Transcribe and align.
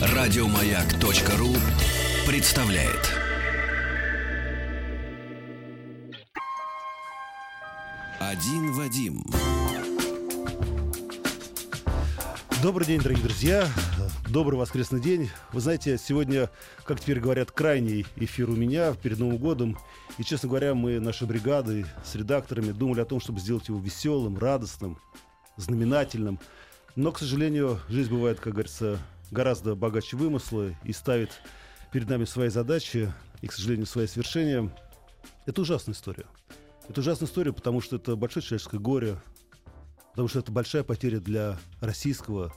Радиомаяк.ру 0.00 1.54
представляет. 2.26 3.14
Один 8.20 8.72
Вадим. 8.72 9.24
Добрый 12.62 12.86
день, 12.86 13.00
дорогие 13.00 13.24
друзья. 13.24 13.66
Добрый 14.28 14.58
воскресный 14.58 15.00
день. 15.00 15.30
Вы 15.52 15.60
знаете, 15.60 15.96
сегодня, 15.96 16.50
как 16.84 17.00
теперь 17.00 17.20
говорят, 17.20 17.50
крайний 17.50 18.04
эфир 18.16 18.50
у 18.50 18.54
меня 18.54 18.92
перед 18.94 19.18
Новым 19.18 19.38
годом. 19.38 19.78
И, 20.18 20.24
честно 20.24 20.48
говоря, 20.48 20.74
мы, 20.74 21.00
наши 21.00 21.24
бригады 21.24 21.86
с 22.04 22.14
редакторами 22.14 22.72
думали 22.72 23.00
о 23.00 23.04
том, 23.06 23.20
чтобы 23.20 23.40
сделать 23.40 23.68
его 23.68 23.78
веселым, 23.78 24.36
радостным, 24.36 24.98
знаменательным. 25.58 26.40
Но, 26.96 27.12
к 27.12 27.18
сожалению, 27.18 27.80
жизнь 27.88 28.10
бывает, 28.10 28.40
как 28.40 28.54
говорится, 28.54 28.98
гораздо 29.30 29.74
богаче 29.74 30.16
вымысла 30.16 30.74
и 30.84 30.92
ставит 30.92 31.30
перед 31.92 32.08
нами 32.08 32.24
свои 32.24 32.48
задачи 32.48 33.12
и, 33.42 33.46
к 33.46 33.52
сожалению, 33.52 33.86
свои 33.86 34.06
свершения. 34.06 34.74
Это 35.46 35.60
ужасная 35.60 35.94
история. 35.94 36.26
Это 36.88 37.00
ужасная 37.00 37.28
история, 37.28 37.52
потому 37.52 37.80
что 37.80 37.96
это 37.96 38.16
большое 38.16 38.42
человеческое 38.42 38.78
горе, 38.78 39.20
потому 40.12 40.28
что 40.28 40.38
это 40.38 40.50
большая 40.50 40.82
потеря 40.82 41.20
для 41.20 41.58
российского, 41.80 42.54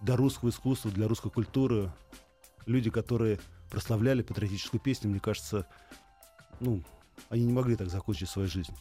для 0.00 0.16
русского 0.16 0.50
искусства, 0.50 0.90
для 0.90 1.08
русской 1.08 1.30
культуры. 1.30 1.90
Люди, 2.66 2.90
которые 2.90 3.40
прославляли 3.70 4.22
патриотическую 4.22 4.80
песню, 4.80 5.10
мне 5.10 5.20
кажется, 5.20 5.66
ну, 6.60 6.82
они 7.30 7.44
не 7.44 7.52
могли 7.52 7.76
так 7.76 7.88
закончить 7.88 8.28
свою 8.28 8.48
жизнь. 8.48 8.74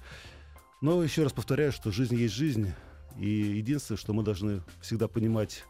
Но 0.81 1.01
еще 1.01 1.23
раз 1.23 1.31
повторяю, 1.31 1.71
что 1.71 1.91
жизнь 1.91 2.15
есть 2.15 2.33
жизнь, 2.33 2.73
и 3.17 3.27
единственное, 3.27 3.97
что 3.97 4.13
мы 4.13 4.23
должны 4.23 4.61
всегда 4.81 5.07
понимать, 5.07 5.63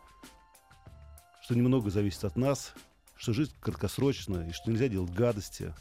что 1.44 1.56
немного 1.56 1.90
зависит 1.90 2.24
от 2.24 2.36
нас, 2.36 2.74
что 3.16 3.34
жизнь 3.34 3.54
краткосрочная, 3.60 4.50
и 4.50 4.54
что 4.54 4.72
нельзя 4.72 4.88
делать 4.88 5.12
гадости. 5.12 5.74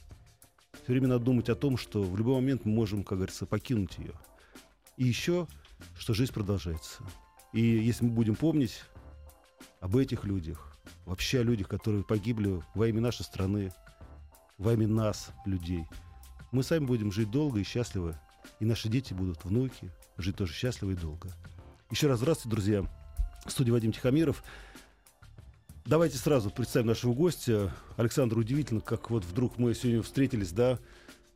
Все 0.73 0.93
время 0.93 1.09
надо 1.09 1.25
думать 1.25 1.49
о 1.49 1.55
том, 1.55 1.77
что 1.77 2.03
в 2.03 2.17
любой 2.17 2.37
момент 2.37 2.65
мы 2.65 2.73
можем, 2.73 3.05
как 3.05 3.19
говорится, 3.19 3.47
покинуть 3.47 3.99
ее. 3.99 4.13
И 4.97 5.05
еще 5.05 5.47
что 5.99 6.15
жизнь 6.15 6.33
продолжается. 6.33 7.03
И 7.53 7.61
если 7.61 8.05
мы 8.05 8.13
будем 8.13 8.35
помнить 8.35 8.83
об 9.81 9.97
этих 9.97 10.25
людях, 10.25 10.77
вообще 11.05 11.41
о 11.41 11.43
людях, 11.43 11.69
которые 11.69 12.05
погибли 12.05 12.63
во 12.75 12.89
имя 12.89 13.01
нашей 13.01 13.23
страны, 13.23 13.73
во 14.59 14.75
имя 14.75 14.89
нас, 14.89 15.31
людей, 15.45 15.87
мы 16.51 16.63
сами 16.63 16.85
будем 16.85 17.13
жить 17.13 17.31
долго 17.31 17.61
и 17.61 17.65
счастливо, 17.65 18.21
и 18.63 18.65
наши 18.65 18.89
дети 18.89 19.13
будут, 19.13 19.45
внуки, 19.45 19.91
жить 20.19 20.37
тоже 20.37 20.53
счастливо 20.53 20.93
и 20.93 20.95
долго. 20.95 21.29
Еще 21.91 22.07
раз 22.07 22.21
здравствуйте, 22.21 22.55
друзья. 22.55 22.87
В 23.45 23.51
студии 23.51 23.73
Вадим 23.73 23.91
Тихомиров. 23.91 24.45
Давайте 25.85 26.17
сразу 26.17 26.49
представим 26.49 26.87
нашего 26.87 27.13
гостя. 27.13 27.75
Александр, 27.97 28.39
удивительно, 28.39 28.81
как 28.81 29.11
вот 29.11 29.25
вдруг 29.25 29.59
мы 29.59 29.75
сегодня 29.75 30.01
встретились, 30.01 30.53
да, 30.53 30.79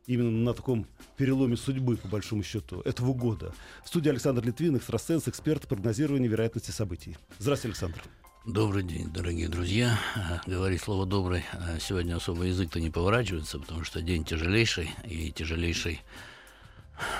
именно 0.05 0.31
на 0.31 0.53
таком 0.53 0.87
переломе 1.17 1.57
судьбы, 1.57 1.97
по 1.97 2.07
большому 2.07 2.43
счету, 2.43 2.79
этого 2.85 3.13
года. 3.13 3.53
В 3.83 3.89
студии 3.89 4.07
Александр 4.07 4.45
Литвин, 4.45 4.77
экстрасенс, 4.77 5.27
эксперт 5.27 5.67
прогнозирования 5.67 6.29
вероятности 6.29 6.71
событий. 6.71 7.17
Здравствуйте, 7.39 7.73
Александр. 7.73 8.03
Добрый 8.45 8.83
день, 8.83 9.11
дорогие 9.11 9.49
друзья. 9.49 9.99
Говорить 10.45 10.81
слово 10.81 11.05
«добрый» 11.05 11.43
сегодня 11.81 12.15
особо 12.15 12.43
язык-то 12.43 12.79
не 12.79 12.89
поворачивается, 12.89 13.59
потому 13.59 13.83
что 13.83 14.01
день 14.01 14.23
тяжелейший, 14.23 14.91
и 15.03 15.29
тяжелейший, 15.33 15.99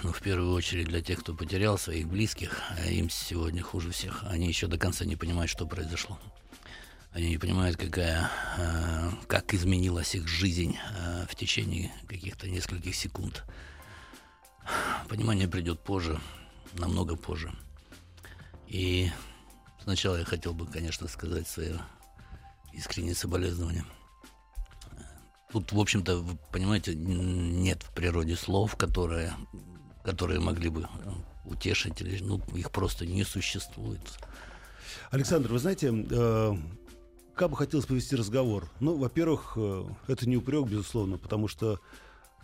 ну, 0.03 0.11
в 0.11 0.21
первую 0.21 0.53
очередь 0.53 0.87
для 0.87 1.01
тех, 1.01 1.19
кто 1.19 1.33
потерял 1.33 1.77
своих 1.77 2.07
близких, 2.07 2.61
а 2.77 2.87
им 2.87 3.09
сегодня 3.09 3.61
хуже 3.61 3.91
всех. 3.91 4.23
Они 4.23 4.47
еще 4.47 4.67
до 4.67 4.77
конца 4.77 5.05
не 5.05 5.15
понимают, 5.15 5.51
что 5.51 5.65
произошло. 5.65 6.19
Они 7.11 7.29
не 7.29 7.37
понимают, 7.37 7.77
какая, 7.77 8.29
э, 8.57 9.11
как 9.27 9.53
изменилась 9.53 10.13
их 10.13 10.27
жизнь 10.27 10.77
э, 10.77 11.25
в 11.29 11.35
течение 11.35 11.91
каких-то 12.07 12.47
нескольких 12.49 12.95
секунд. 12.95 13.43
Понимание 15.07 15.47
придет 15.47 15.79
позже, 15.79 16.19
намного 16.73 17.15
позже. 17.15 17.51
И 18.67 19.09
сначала 19.83 20.17
я 20.17 20.25
хотел 20.25 20.53
бы, 20.53 20.67
конечно, 20.67 21.07
сказать 21.07 21.47
свое 21.47 21.79
искреннее 22.73 23.15
соболезнование. 23.15 23.85
Тут, 25.51 25.71
в 25.71 25.79
общем-то, 25.79 26.17
вы 26.17 26.37
понимаете, 26.51 26.93
нет 26.93 27.81
в 27.83 27.93
природе 27.93 28.35
слов, 28.35 28.75
которые, 28.75 29.33
которые 30.07 30.39
могли 30.39 30.69
бы 30.69 30.87
утешить, 31.43 31.99
или, 31.99 32.23
ну, 32.23 32.39
их 32.55 32.71
просто 32.71 33.05
не 33.05 33.25
существует. 33.25 33.99
Александр, 35.11 35.51
вы 35.51 35.59
знаете, 35.59 35.91
э, 35.91 36.53
как 37.35 37.49
бы 37.49 37.57
хотелось 37.57 37.85
повести 37.85 38.15
разговор? 38.15 38.71
Ну, 38.79 38.95
во-первых, 38.95 39.55
э, 39.57 39.83
это 40.07 40.29
не 40.29 40.37
упрек, 40.37 40.65
безусловно, 40.65 41.17
потому 41.17 41.49
что 41.49 41.81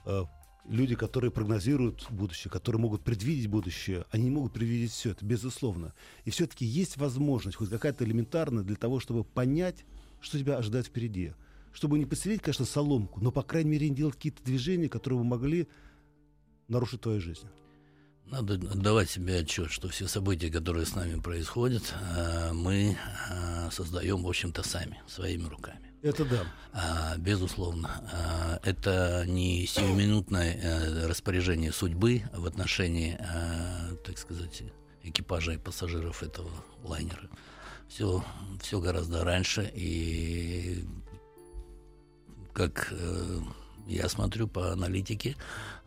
э, 0.05 0.25
люди, 0.67 0.95
которые 0.95 1.31
прогнозируют 1.31 2.05
будущее, 2.09 2.51
которые 2.51 2.81
могут 2.81 3.01
предвидеть 3.01 3.47
будущее, 3.47 4.03
они 4.11 4.25
не 4.25 4.31
могут 4.31 4.51
предвидеть 4.51 4.91
все 4.91 5.11
это, 5.11 5.25
безусловно. 5.25 5.93
И 6.25 6.31
все-таки 6.31 6.65
есть 6.65 6.97
возможность, 6.97 7.55
хоть 7.55 7.69
какая-то 7.69 8.03
элементарная, 8.03 8.63
для 8.63 8.75
того, 8.75 8.99
чтобы 8.99 9.23
понять, 9.23 9.85
что 10.19 10.37
тебя 10.37 10.57
ожидает 10.57 10.87
впереди. 10.87 11.31
Чтобы 11.71 11.97
не 11.97 12.05
подселить, 12.05 12.41
конечно, 12.41 12.65
соломку, 12.65 13.21
но, 13.21 13.31
по 13.31 13.41
крайней 13.41 13.71
мере, 13.71 13.89
не 13.89 13.95
делать 13.95 14.15
какие-то 14.15 14.43
движения, 14.43 14.89
которые 14.89 15.19
бы 15.19 15.25
могли 15.25 15.69
нарушить 16.67 17.01
твою 17.01 17.21
жизнь. 17.21 17.47
Надо 18.25 18.55
отдавать 18.55 19.09
себе 19.09 19.39
отчет, 19.39 19.69
что 19.69 19.89
все 19.89 20.07
события, 20.07 20.49
которые 20.49 20.85
с 20.85 20.95
нами 20.95 21.19
происходят, 21.19 21.93
э, 22.15 22.51
мы 22.53 22.97
э, 23.29 23.69
создаем, 23.71 24.23
в 24.23 24.27
общем-то, 24.27 24.67
сами, 24.67 25.01
своими 25.07 25.47
руками. 25.47 25.91
Это 26.01 26.25
да. 26.25 26.43
А, 26.73 27.17
безусловно. 27.17 27.89
А, 28.11 28.59
это 28.63 29.25
не 29.27 29.65
сиюминутное 29.67 30.55
э, 30.55 31.05
распоряжение 31.05 31.71
судьбы 31.71 32.23
в 32.33 32.45
отношении, 32.45 33.17
так 34.05 34.17
сказать, 34.17 34.63
экипажа 35.03 35.53
и 35.53 35.57
пассажиров 35.57 36.23
этого 36.23 36.49
лайнера. 36.81 37.29
Все, 37.87 38.23
все 38.61 38.79
гораздо 38.79 39.23
раньше. 39.23 39.69
И 39.75 40.85
как 42.53 42.91
я 43.87 44.09
смотрю 44.09 44.47
по 44.47 44.71
аналитике, 44.71 45.35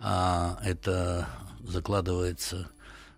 это 0.01 1.29
закладывается 1.63 2.69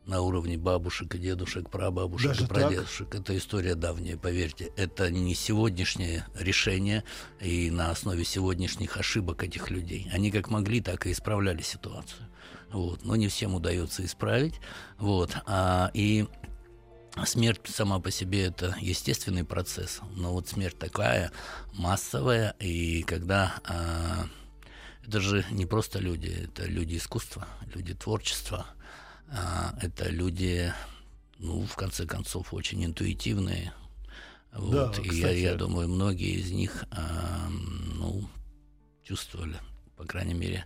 на 0.09 0.23
уровне 0.23 0.57
бабушек 0.57 1.15
и 1.15 1.19
дедушек, 1.19 1.69
прабабушек 1.69 2.31
Даже 2.31 2.45
и 2.45 2.47
прадедушек. 2.47 3.11
Так? 3.11 3.21
Это 3.21 3.37
история 3.37 3.75
давняя, 3.75 4.17
поверьте. 4.17 4.73
Это 4.77 5.11
не 5.11 5.35
сегодняшнее 5.35 6.27
решение 6.35 7.05
и 7.41 7.71
на 7.71 7.91
основе 7.91 8.25
сегодняшних 8.25 8.97
ошибок 8.97 9.45
этих 9.45 9.71
людей. 9.71 10.09
Они 10.13 10.31
как 10.31 10.49
могли, 10.49 10.81
так 10.81 11.07
и 11.07 11.13
исправляли 11.13 11.61
ситуацию. 11.61 12.27
Вот. 12.73 13.05
Но 13.05 13.17
не 13.17 13.29
всем 13.29 13.55
удается 13.55 14.05
исправить. 14.05 14.55
Вот. 14.99 15.37
А, 15.47 15.91
и 15.93 16.27
Смерть 17.25 17.61
сама 17.65 17.99
по 17.99 18.13
себе 18.13 18.45
это 18.45 18.77
естественный 18.81 19.43
процесс, 19.43 20.01
но 20.15 20.33
вот 20.33 20.47
смерть 20.49 20.79
такая 20.79 21.33
массовая, 21.73 22.55
и 22.61 23.03
когда 23.03 23.55
а, 23.65 24.27
это 25.07 25.21
же 25.21 25.45
не 25.51 25.67
просто 25.67 25.99
люди, 25.99 26.49
это 26.51 26.67
люди 26.67 26.97
искусства, 26.97 27.47
люди 27.75 27.95
творчества, 27.95 28.67
а, 29.31 29.77
это 29.81 30.09
люди, 30.09 30.73
ну, 31.39 31.65
в 31.67 31.77
конце 31.77 32.07
концов, 32.07 32.53
очень 32.55 32.85
интуитивные. 32.85 33.73
Вот. 34.53 34.97
Да, 34.97 35.03
и 35.03 35.15
я, 35.15 35.31
я 35.31 35.55
думаю, 35.55 35.89
многие 35.89 36.35
из 36.41 36.51
них, 36.51 36.85
ну, 37.95 38.29
чувствовали, 39.03 39.57
по 39.97 40.05
крайней 40.05 40.35
мере, 40.35 40.65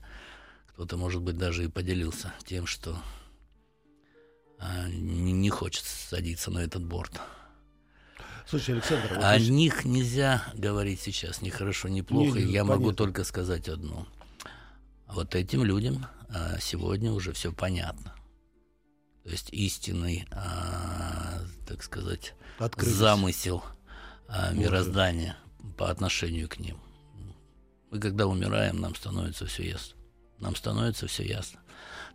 кто-то, 0.68 0.96
может 0.96 1.22
быть, 1.22 1.36
даже 1.36 1.64
и 1.64 1.68
поделился 1.68 2.32
тем, 2.44 2.66
что 2.66 3.00
а, 4.58 4.88
не, 4.88 5.50
хочет 5.50 5.84
садиться 5.84 6.50
на 6.50 6.60
этот 6.60 6.84
борт. 6.84 7.20
Слушай, 8.46 8.76
Александр, 8.76 9.14
вот 9.14 9.24
о 9.24 9.38
них 9.38 9.84
нельзя 9.84 10.44
говорить 10.54 11.00
сейчас 11.00 11.42
ни 11.42 11.50
хорошо, 11.50 11.88
ни 11.88 12.00
плохо. 12.00 12.38
Не, 12.38 12.44
не, 12.44 12.52
я 12.52 12.62
понятно. 12.62 12.80
могу 12.80 12.92
только 12.92 13.24
сказать 13.24 13.68
одно. 13.68 14.06
Вот 15.12 15.34
этим 15.34 15.62
людям 15.62 16.06
а, 16.30 16.58
сегодня 16.58 17.12
уже 17.12 17.32
все 17.32 17.52
понятно. 17.52 18.14
То 19.24 19.30
есть 19.30 19.50
истинный, 19.52 20.26
а, 20.30 21.40
так 21.66 21.82
сказать, 21.82 22.34
Открылись. 22.58 22.94
замысел 22.94 23.62
а, 24.26 24.52
мироздания 24.52 25.36
по 25.76 25.90
отношению 25.90 26.48
к 26.48 26.58
ним. 26.58 26.78
Мы 27.90 28.00
когда 28.00 28.26
умираем, 28.26 28.80
нам 28.80 28.94
становится 28.94 29.44
все 29.44 29.68
ясно. 29.68 29.96
Нам 30.38 30.56
становится 30.56 31.06
все 31.06 31.24
ясно. 31.24 31.60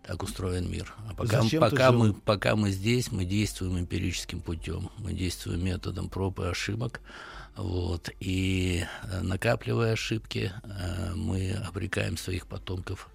Так 0.04 0.24
устроен 0.24 0.70
мир. 0.72 0.94
А 1.10 1.14
пока, 1.14 1.44
пока, 1.60 1.92
мы, 1.92 2.14
пока 2.14 2.56
мы 2.56 2.72
здесь, 2.72 3.12
мы 3.12 3.26
действуем 3.26 3.78
эмпирическим 3.80 4.42
путем. 4.42 4.90
Мы 4.98 5.14
действуем 5.14 5.64
методом 5.64 6.10
проб 6.10 6.40
и 6.40 6.44
ошибок. 6.44 7.02
Вот. 7.56 8.10
И 8.20 8.86
э, 9.04 9.22
накапливая 9.22 9.94
ошибки, 9.94 10.52
э, 10.64 11.14
мы 11.16 11.54
обрекаем 11.54 12.18
своих 12.18 12.48
потомков 12.48 13.10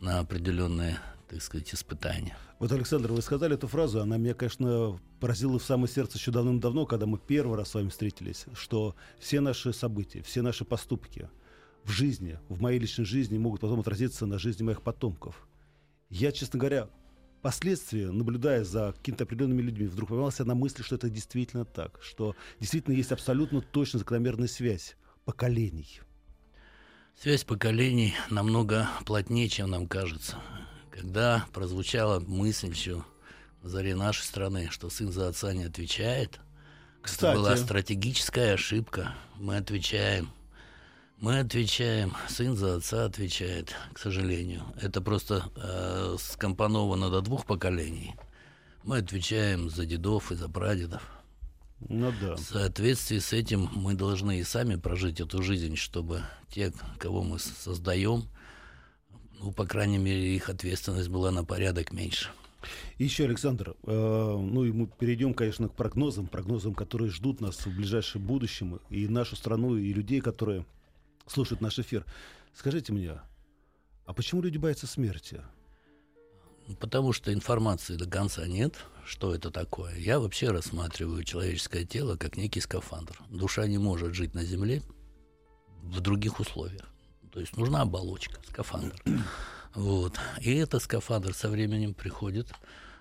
на 0.00 0.20
определенные 0.20 0.98
так 1.28 1.42
сказать, 1.42 1.74
испытания. 1.74 2.36
Вот, 2.58 2.72
Александр, 2.72 3.12
вы 3.12 3.20
сказали 3.20 3.54
эту 3.54 3.66
фразу, 3.66 4.00
она 4.00 4.16
меня, 4.16 4.34
конечно, 4.34 4.98
поразила 5.20 5.58
в 5.58 5.64
самое 5.64 5.88
сердце 5.88 6.18
еще 6.18 6.30
давным-давно, 6.30 6.86
когда 6.86 7.06
мы 7.06 7.18
первый 7.18 7.58
раз 7.58 7.70
с 7.70 7.74
вами 7.74 7.88
встретились, 7.88 8.46
что 8.54 8.94
все 9.18 9.40
наши 9.40 9.72
события, 9.72 10.22
все 10.22 10.42
наши 10.42 10.64
поступки 10.64 11.28
в 11.84 11.90
жизни, 11.90 12.38
в 12.48 12.60
моей 12.60 12.78
личной 12.78 13.04
жизни 13.04 13.38
могут 13.38 13.60
потом 13.60 13.80
отразиться 13.80 14.26
на 14.26 14.38
жизни 14.38 14.62
моих 14.62 14.82
потомков. 14.82 15.45
Я, 16.08 16.32
честно 16.32 16.58
говоря, 16.58 16.88
Впоследствии, 17.46 18.06
наблюдая 18.06 18.64
за 18.64 18.92
какими-то 18.92 19.22
определенными 19.22 19.62
людьми, 19.62 19.86
вдруг 19.86 20.08
поймался 20.08 20.44
на 20.44 20.56
мысли, 20.56 20.82
что 20.82 20.96
это 20.96 21.08
действительно 21.08 21.64
так, 21.64 22.00
что 22.02 22.34
действительно 22.58 22.94
есть 22.94 23.12
абсолютно 23.12 23.60
точно 23.60 24.00
закономерная 24.00 24.48
связь 24.48 24.96
поколений. 25.24 26.00
Связь 27.16 27.44
поколений 27.44 28.14
намного 28.30 28.88
плотнее, 29.04 29.48
чем 29.48 29.70
нам 29.70 29.86
кажется. 29.86 30.38
Когда 30.90 31.46
прозвучала 31.52 32.18
мысль 32.18 32.70
еще 32.70 33.04
на 33.62 33.68
заре 33.68 33.94
нашей 33.94 34.24
страны, 34.24 34.68
что 34.72 34.90
сын 34.90 35.12
за 35.12 35.28
отца 35.28 35.52
не 35.52 35.62
отвечает, 35.62 36.40
Кстати. 37.00 37.30
это 37.30 37.38
была 37.38 37.56
стратегическая 37.56 38.54
ошибка. 38.54 39.14
Мы 39.36 39.56
отвечаем. 39.56 40.30
Мы 41.18 41.38
отвечаем, 41.38 42.12
сын 42.28 42.56
за 42.56 42.76
отца 42.76 43.06
отвечает, 43.06 43.74
к 43.94 43.98
сожалению. 43.98 44.64
Это 44.80 45.00
просто 45.00 45.50
э, 45.56 46.16
скомпоновано 46.18 47.08
до 47.08 47.22
двух 47.22 47.46
поколений. 47.46 48.14
Мы 48.84 48.98
отвечаем 48.98 49.70
за 49.70 49.86
дедов 49.86 50.30
и 50.30 50.34
за 50.34 50.50
прадедов. 50.50 51.02
Ну 51.88 52.12
да. 52.20 52.36
В 52.36 52.40
соответствии 52.40 53.18
с 53.18 53.32
этим 53.32 53.70
мы 53.74 53.94
должны 53.94 54.40
и 54.40 54.44
сами 54.44 54.76
прожить 54.76 55.18
эту 55.20 55.42
жизнь, 55.42 55.76
чтобы 55.76 56.22
те, 56.50 56.72
кого 56.98 57.22
мы 57.22 57.38
создаем, 57.38 58.24
ну, 59.40 59.52
по 59.52 59.64
крайней 59.64 59.98
мере, 59.98 60.36
их 60.36 60.50
ответственность 60.50 61.08
была 61.08 61.30
на 61.30 61.44
порядок 61.44 61.94
меньше. 61.94 62.28
еще, 62.98 63.24
Александр, 63.24 63.74
э, 63.84 63.90
ну 63.90 64.64
и 64.64 64.72
мы 64.72 64.86
перейдем, 64.86 65.32
конечно, 65.32 65.68
к 65.70 65.74
прогнозам, 65.74 66.26
прогнозам, 66.26 66.74
которые 66.74 67.10
ждут 67.10 67.40
нас 67.40 67.64
в 67.64 67.74
ближайшем 67.74 68.20
будущем, 68.20 68.80
и 68.90 69.08
нашу 69.08 69.34
страну, 69.34 69.76
и 69.76 69.94
людей, 69.94 70.20
которые 70.20 70.66
слушают 71.26 71.60
наш 71.60 71.78
эфир. 71.78 72.04
Скажите 72.54 72.92
мне, 72.92 73.20
а 74.04 74.12
почему 74.12 74.42
люди 74.42 74.58
боятся 74.58 74.86
смерти? 74.86 75.42
Потому 76.80 77.12
что 77.12 77.32
информации 77.32 77.96
до 77.96 78.06
конца 78.06 78.46
нет, 78.46 78.74
что 79.04 79.34
это 79.34 79.50
такое. 79.50 79.96
Я 79.96 80.18
вообще 80.18 80.50
рассматриваю 80.50 81.22
человеческое 81.22 81.84
тело 81.84 82.16
как 82.16 82.36
некий 82.36 82.60
скафандр. 82.60 83.18
Душа 83.30 83.66
не 83.66 83.78
может 83.78 84.14
жить 84.14 84.34
на 84.34 84.44
Земле 84.44 84.82
в 85.82 86.00
других 86.00 86.40
условиях. 86.40 86.86
То 87.32 87.40
есть 87.40 87.56
нужна 87.56 87.82
оболочка, 87.82 88.40
скафандр. 88.48 89.00
Вот. 89.74 90.18
И 90.40 90.54
этот 90.54 90.82
скафандр 90.82 91.34
со 91.34 91.50
временем 91.50 91.92
приходит 91.92 92.50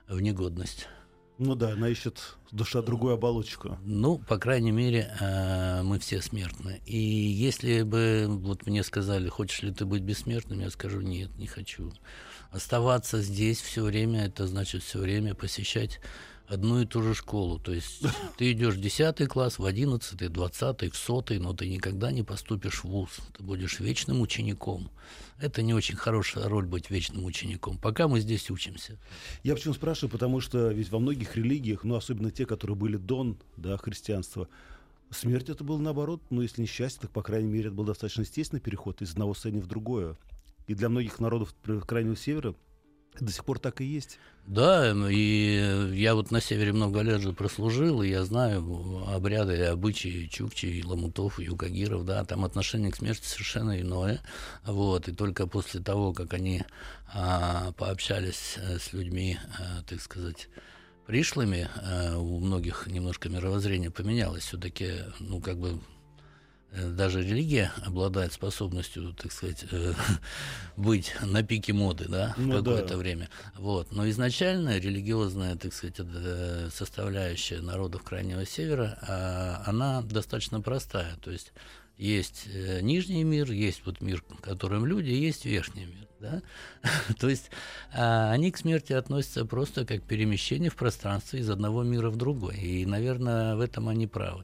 в 0.10 0.20
негодность. 0.20 0.90
Ну 1.38 1.56
да, 1.56 1.74
она 1.74 1.90
ищет 1.90 2.38
душа 2.52 2.82
другую 2.82 3.16
оболочку. 3.16 3.78
Ну, 3.84 4.20
по 4.20 4.38
крайней 4.38 4.72
мере, 4.72 5.14
э, 5.20 5.82
мы 5.84 6.00
все 6.00 6.22
смертны. 6.22 6.82
И 6.86 6.98
если 6.98 7.82
бы 7.82 8.28
вот 8.30 8.66
мне 8.66 8.84
сказали, 8.84 9.28
хочешь 9.28 9.62
ли 9.62 9.74
ты 9.74 9.86
быть 9.86 10.02
бессмертным, 10.02 10.62
я 10.62 10.70
скажу, 10.70 11.02
нет, 11.02 11.30
не 11.38 11.48
хочу. 11.48 11.92
Оставаться 12.52 13.22
здесь 13.22 13.60
все 13.60 13.84
время, 13.84 14.28
это 14.28 14.48
значит 14.48 14.84
все 14.84 15.00
время 15.00 15.36
посещать 15.36 16.00
одну 16.48 16.82
и 16.82 16.86
ту 16.86 17.02
же 17.02 17.14
школу. 17.14 17.60
То 17.60 17.74
есть 17.74 18.04
ты 18.38 18.54
идешь 18.54 18.76
в 18.76 18.82
10 18.82 19.28
класс, 19.28 19.60
в 19.60 19.66
11, 19.66 20.32
20, 20.32 20.94
в 20.94 20.96
100, 20.96 21.24
но 21.40 21.54
ты 21.54 21.68
никогда 21.68 22.12
не 22.12 22.24
поступишь 22.24 22.84
в 22.84 22.86
ВУЗ. 22.86 23.20
Ты 23.38 23.44
будешь 23.44 23.82
вечным 23.82 24.22
учеником. 24.22 24.90
Это 25.38 25.62
не 25.62 25.74
очень 25.74 25.96
хорошая 25.96 26.48
роль 26.48 26.66
быть 26.66 26.90
вечным 26.90 27.26
учеником. 27.26 27.78
Пока 27.78 28.08
мы 28.08 28.22
здесь 28.22 28.50
учимся. 28.50 28.98
Я 29.44 29.54
почему 29.56 29.74
спрашиваю, 29.74 30.10
потому 30.10 30.40
что 30.40 30.70
ведь 30.70 30.90
во 30.90 31.00
многих 31.00 31.36
религиях, 31.36 31.84
ну 31.84 31.96
особенно 31.96 32.32
те, 32.32 32.46
которые 32.46 32.78
были 32.78 32.96
до 32.96 33.36
да, 33.58 33.76
христианства, 33.78 34.48
смерть 35.12 35.50
это 35.50 35.64
был 35.66 35.78
наоборот, 35.78 36.22
ну 36.30 36.42
если 36.42 36.62
не 36.62 36.68
счастье, 36.68 37.02
так 37.02 37.12
по 37.12 37.22
крайней 37.22 37.50
мере 37.50 37.68
это 37.68 37.76
был 37.76 37.84
достаточно 37.84 38.22
естественный 38.22 38.62
переход 38.62 39.02
из 39.02 39.12
одного 39.12 39.34
состояния 39.34 39.62
в 39.62 39.68
другое. 39.68 40.18
И 40.68 40.74
для 40.74 40.88
многих 40.90 41.20
народов 41.20 41.54
Крайнего 41.86 42.16
Севера 42.16 42.56
до 43.24 43.32
сих 43.32 43.46
пор 43.46 43.60
так 43.60 43.82
и 43.82 43.86
есть. 43.86 44.20
Да, 44.48 44.94
и 45.10 45.92
я 45.94 46.14
вот 46.14 46.30
на 46.30 46.40
севере 46.40 46.72
много 46.72 47.02
лет 47.02 47.22
же 47.22 47.34
прослужил, 47.34 48.04
и 48.04 48.10
я 48.10 48.24
знаю 48.26 49.04
обряды 49.08 49.58
и 49.58 49.62
обычаи 49.62 50.28
чукчи, 50.28 50.84
ламутов, 50.86 51.40
юкагиров, 51.40 52.06
да, 52.06 52.24
там 52.26 52.46
отношение 52.46 52.92
к 52.92 52.98
смерти 52.98 53.26
совершенно 53.26 53.82
иное. 53.82 54.22
Вот, 54.64 55.08
и 55.08 55.14
только 55.14 55.48
после 55.48 55.82
того, 55.82 56.14
как 56.14 56.34
они 56.34 56.64
а, 57.12 57.72
пообщались 57.72 58.58
э, 58.58 58.78
с 58.78 58.94
людьми, 58.94 59.40
а, 59.58 59.82
так 59.84 60.00
сказать, 60.00 60.48
пришлыми, 61.08 61.68
а, 61.78 62.18
у 62.20 62.40
многих 62.40 62.86
немножко 62.86 63.30
мировоззрение 63.30 63.90
поменялось. 63.90 64.44
Все-таки, 64.44 64.92
ну, 65.20 65.42
как 65.42 65.58
бы 65.58 65.80
Э, 65.80 65.95
даже 66.76 67.22
религия 67.22 67.72
обладает 67.86 68.34
способностью, 68.34 69.14
так 69.14 69.32
сказать, 69.32 69.66
э, 69.72 69.94
быть 70.78 71.14
на 71.22 71.44
пике 71.44 71.74
моды, 71.74 72.06
да, 72.08 72.34
ну, 72.38 72.58
какое-то 72.58 72.90
да. 72.90 72.98
время. 72.98 73.30
Вот. 73.56 73.92
Но 73.92 74.10
изначально 74.10 74.78
религиозная, 74.78 75.56
так 75.56 75.74
сказать, 75.74 75.96
э, 76.00 76.70
составляющая 76.74 77.62
народов 77.62 78.04
Крайнего 78.04 78.46
Севера, 78.46 78.98
а, 79.02 79.64
она 79.66 80.02
достаточно 80.02 80.62
простая. 80.62 81.16
То 81.22 81.32
есть 81.32 81.54
есть 81.98 82.48
нижний 82.82 83.24
мир, 83.24 83.52
есть 83.52 83.82
вот 83.86 84.02
мир, 84.02 84.24
в 84.28 84.42
котором 84.42 84.86
люди, 84.86 85.12
есть 85.12 85.46
верхний 85.46 85.86
мир. 85.86 86.06
Да? 86.20 86.42
То 87.20 87.30
есть 87.30 87.52
а, 87.94 88.32
они 88.32 88.52
к 88.52 88.58
смерти 88.58 88.94
относятся 88.94 89.46
просто 89.46 89.86
как 89.86 90.04
перемещение 90.04 90.70
в 90.70 90.76
пространстве 90.76 91.40
из 91.40 91.50
одного 91.50 91.84
мира 91.84 92.10
в 92.10 92.18
другой. 92.18 92.58
И, 92.58 92.86
наверное, 92.86 93.56
в 93.56 93.62
этом 93.62 93.88
они 93.90 94.08
правы. 94.08 94.44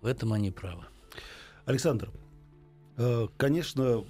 В 0.00 0.06
этом 0.06 0.32
они 0.32 0.50
правы. 0.50 0.84
Александр, 1.66 2.10
э, 2.96 3.26
конечно, 3.36 4.04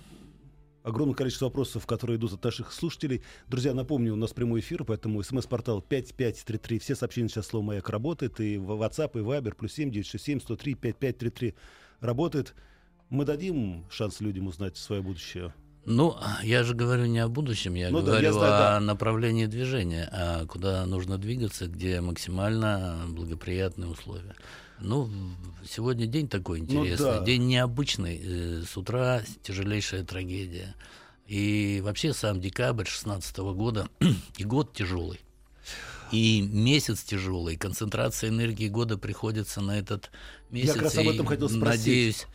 огромное 0.84 1.16
количество 1.16 1.46
вопросов, 1.46 1.86
которые 1.86 2.18
идут 2.18 2.34
от 2.34 2.44
наших 2.44 2.70
слушателей. 2.70 3.22
Друзья, 3.48 3.74
напомню, 3.74 4.12
у 4.12 4.16
нас 4.16 4.32
прямой 4.32 4.60
эфир, 4.60 4.84
поэтому 4.84 5.22
смс-портал 5.22 5.80
5533. 5.80 6.78
Все 6.78 6.94
сообщения 6.94 7.28
сейчас 7.28 7.46
слово 7.46 7.64
«Маяк» 7.64 7.88
работает. 7.88 8.38
И 8.40 8.58
в 8.58 8.70
WhatsApp, 8.72 9.18
и 9.18 9.22
Viber, 9.22 9.54
плюс 9.56 9.72
7967 9.72 10.40
103 10.40 10.74
5533 10.74 11.54
работает. 12.00 12.54
Мы 13.08 13.24
дадим 13.24 13.86
шанс 13.90 14.20
людям 14.20 14.48
узнать 14.48 14.76
свое 14.76 15.00
будущее? 15.00 15.54
Ну, 15.86 16.16
я 16.42 16.62
же 16.62 16.74
говорю 16.74 17.06
не 17.06 17.20
о 17.20 17.28
будущем, 17.28 17.74
я 17.74 17.90
ну, 17.90 18.02
говорю 18.02 18.20
да, 18.20 18.20
я 18.20 18.32
знаю, 18.32 18.52
о 18.52 18.58
да. 18.58 18.80
направлении 18.80 19.46
движения, 19.46 20.08
а 20.12 20.44
куда 20.44 20.84
нужно 20.84 21.16
двигаться, 21.16 21.68
где 21.68 22.00
максимально 22.00 23.06
благоприятные 23.08 23.88
условия. 23.88 24.34
Ну, 24.80 25.10
сегодня 25.68 26.06
день 26.06 26.28
такой 26.28 26.60
ну 26.60 26.64
интересный, 26.64 27.06
ну, 27.06 27.18
да. 27.18 27.24
день 27.24 27.46
необычный. 27.46 28.20
Э, 28.22 28.62
с 28.62 28.76
утра 28.76 29.22
тяжелейшая 29.42 30.04
трагедия. 30.04 30.74
И 31.26 31.80
вообще 31.82 32.12
сам 32.12 32.40
декабрь 32.40 32.86
16 32.86 33.36
года 33.38 33.88
и 34.36 34.44
год 34.44 34.72
тяжелый. 34.72 35.20
И 36.12 36.40
месяц 36.40 37.02
тяжелый, 37.02 37.56
концентрация 37.56 38.30
энергии 38.30 38.68
года 38.68 38.96
приходится 38.96 39.60
на 39.60 39.76
этот 39.76 40.10
месяц. 40.50 40.68
Я 40.68 40.74
как 40.74 40.82
раз 40.82 40.98
об 40.98 41.08
этом 41.08 41.26
хотел 41.26 41.48
спросить. 41.48 41.78
Надеюсь, 41.78 42.26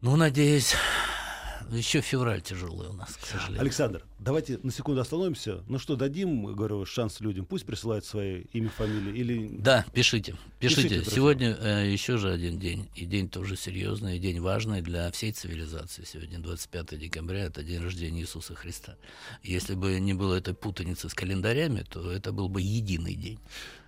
ну, 0.00 0.16
надеюсь, 0.16 0.74
еще 1.70 2.00
февраль 2.00 2.42
тяжелый 2.42 2.88
у 2.88 2.92
нас, 2.92 3.14
к 3.14 3.24
сожалению. 3.24 3.60
Александр, 3.60 4.04
давайте 4.18 4.58
на 4.62 4.70
секунду 4.70 5.00
остановимся. 5.00 5.62
Ну 5.68 5.78
что, 5.78 5.96
дадим, 5.96 6.46
говорю, 6.46 6.84
шанс 6.84 7.20
людям? 7.20 7.44
Пусть 7.44 7.66
присылают 7.66 8.04
свои 8.04 8.42
имя, 8.52 8.68
фамилии 8.70 9.12
или... 9.18 9.48
Да, 9.58 9.84
пишите. 9.92 10.34
Пишите. 10.58 10.88
пишите 10.88 11.10
Сегодня 11.10 11.56
э, 11.60 11.90
еще 11.90 12.16
же 12.16 12.30
один 12.30 12.58
день. 12.58 12.88
И 12.94 13.04
день 13.04 13.28
тоже 13.28 13.56
серьезный, 13.56 14.16
и 14.16 14.20
день 14.20 14.40
важный 14.40 14.80
для 14.80 15.10
всей 15.10 15.32
цивилизации. 15.32 16.04
Сегодня 16.04 16.38
25 16.38 16.98
декабря, 16.98 17.44
это 17.44 17.62
день 17.62 17.82
рождения 17.82 18.20
Иисуса 18.20 18.54
Христа. 18.54 18.96
Если 19.42 19.74
бы 19.74 19.98
не 20.00 20.14
было 20.14 20.34
этой 20.34 20.54
путаницы 20.54 21.08
с 21.08 21.14
календарями, 21.14 21.84
то 21.88 22.10
это 22.10 22.32
был 22.32 22.48
бы 22.48 22.62
единый 22.62 23.14
день. 23.14 23.38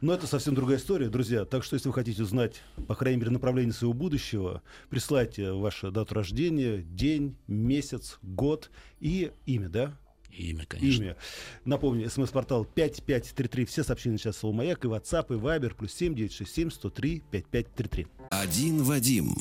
Но 0.01 0.15
это 0.15 0.27
совсем 0.27 0.55
другая 0.55 0.79
история, 0.79 1.09
друзья. 1.09 1.45
Так 1.45 1.65
что, 1.65 1.75
если 1.75 1.89
вы 1.89 1.95
хотите 1.95 2.23
узнать, 2.23 2.63
по 2.87 2.95
крайней 2.95 3.19
мере, 3.19 3.31
направление 3.31 3.73
своего 3.73 3.93
будущего, 3.95 4.63
присылайте 4.91 5.53
вашу 5.53 5.91
дату 5.91 6.15
рождения, 6.15 6.79
день, 6.83 7.37
месяц, 7.47 8.19
год 8.23 8.71
и 9.01 9.33
имя, 9.47 9.69
да? 9.69 9.99
Имя, 10.31 10.67
конечно. 10.67 11.03
Имя. 11.03 11.17
Напомню, 11.65 12.09
смс-портал 12.11 12.65
5533. 12.65 13.65
Все 13.65 13.83
сообщения 13.83 14.19
сейчас 14.19 14.39
слово 14.39 14.55
«Маяк» 14.55 14.85
и 14.85 14.89
WhatsApp, 14.89 15.27
и 15.31 15.39
Viber, 15.39 15.75
плюс 15.75 15.93
7967 15.95 16.71
103 16.71 17.23
5533. 17.31 18.07
Один 18.31 18.83
Вадим. 18.83 19.35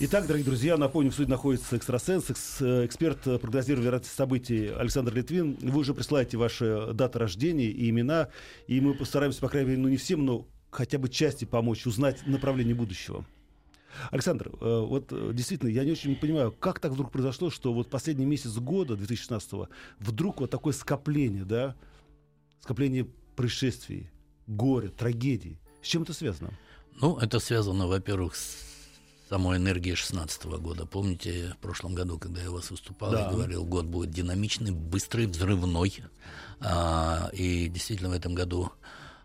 Итак, 0.00 0.26
дорогие 0.26 0.44
друзья, 0.46 0.76
напомню, 0.76 1.12
в 1.12 1.14
суде 1.14 1.30
находится 1.30 1.76
экстрасенс, 1.76 2.28
эксперт 2.28 3.22
прогнозирования 3.22 3.86
вероятности 3.86 4.16
событий 4.16 4.66
Александр 4.66 5.14
Литвин. 5.14 5.56
Вы 5.60 5.78
уже 5.78 5.94
присылаете 5.94 6.36
ваши 6.38 6.88
даты 6.92 7.20
рождения 7.20 7.68
и 7.68 7.88
имена, 7.88 8.28
и 8.66 8.80
мы 8.80 8.94
постараемся, 8.94 9.40
по 9.40 9.48
крайней 9.48 9.70
мере, 9.70 9.82
ну 9.82 9.88
не 9.88 9.98
всем, 9.98 10.24
но 10.24 10.48
хотя 10.70 10.98
бы 10.98 11.08
части 11.08 11.44
помочь 11.44 11.86
узнать 11.86 12.26
направление 12.26 12.74
будущего. 12.74 13.24
Александр, 14.10 14.50
э, 14.60 14.80
вот 14.80 15.12
э, 15.12 15.30
действительно, 15.32 15.68
я 15.68 15.84
не 15.84 15.92
очень 15.92 16.16
понимаю, 16.16 16.52
как 16.52 16.80
так 16.80 16.92
вдруг 16.92 17.10
произошло, 17.10 17.50
что 17.50 17.72
вот 17.72 17.90
последний 17.90 18.26
месяц 18.26 18.52
года 18.56 18.96
2016 18.96 19.68
вдруг 19.98 20.40
вот 20.40 20.50
такое 20.50 20.72
скопление, 20.72 21.44
да, 21.44 21.76
скопление 22.60 23.06
происшествий, 23.36 24.10
горя, 24.46 24.88
трагедий. 24.88 25.58
С 25.82 25.86
чем 25.86 26.02
это 26.02 26.12
связано? 26.12 26.50
Ну, 27.00 27.16
это 27.16 27.40
связано, 27.40 27.86
во-первых, 27.86 28.36
с 28.36 28.72
самой 29.28 29.56
энергией 29.56 29.94
16 29.94 30.44
года. 30.44 30.84
Помните, 30.86 31.54
в 31.58 31.62
прошлом 31.62 31.94
году, 31.94 32.18
когда 32.18 32.42
я 32.42 32.50
у 32.50 32.54
вас 32.54 32.70
выступал, 32.70 33.12
да. 33.12 33.22
я 33.22 33.30
говорил, 33.30 33.64
год 33.64 33.86
будет 33.86 34.10
динамичный, 34.10 34.72
быстрый, 34.72 35.26
взрывной. 35.26 36.04
А, 36.60 37.30
и 37.32 37.68
действительно 37.68 38.10
в 38.10 38.12
этом 38.12 38.34
году 38.34 38.70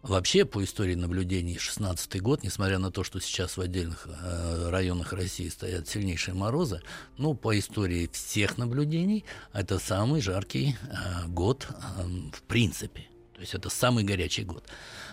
Вообще, 0.02 0.46
по 0.46 0.64
истории 0.64 0.96
наблюдений, 0.96 1.58
16 1.58 2.22
год, 2.22 2.44
несмотря 2.44 2.78
на 2.78 2.92
то, 2.92 3.04
что 3.04 3.20
сейчас 3.20 3.58
в 3.58 3.62
отдельных 3.62 4.08
э, 4.08 4.70
районах 4.70 5.12
России 5.14 5.50
стоят 5.50 5.88
сильнейшие 5.88 6.36
морозы, 6.36 6.82
ну, 7.18 7.34
по 7.34 7.58
истории 7.58 8.10
всех 8.14 8.58
наблюдений, 8.58 9.26
это 9.54 9.80
самый 9.80 10.22
жаркий 10.22 10.76
э, 10.82 11.28
год 11.28 11.68
э, 11.70 12.04
в 12.32 12.42
принципе. 12.44 13.08
То 13.34 13.42
есть 13.42 13.54
это 13.54 13.70
самый 13.70 14.04
горячий 14.04 14.44
год. 14.44 14.64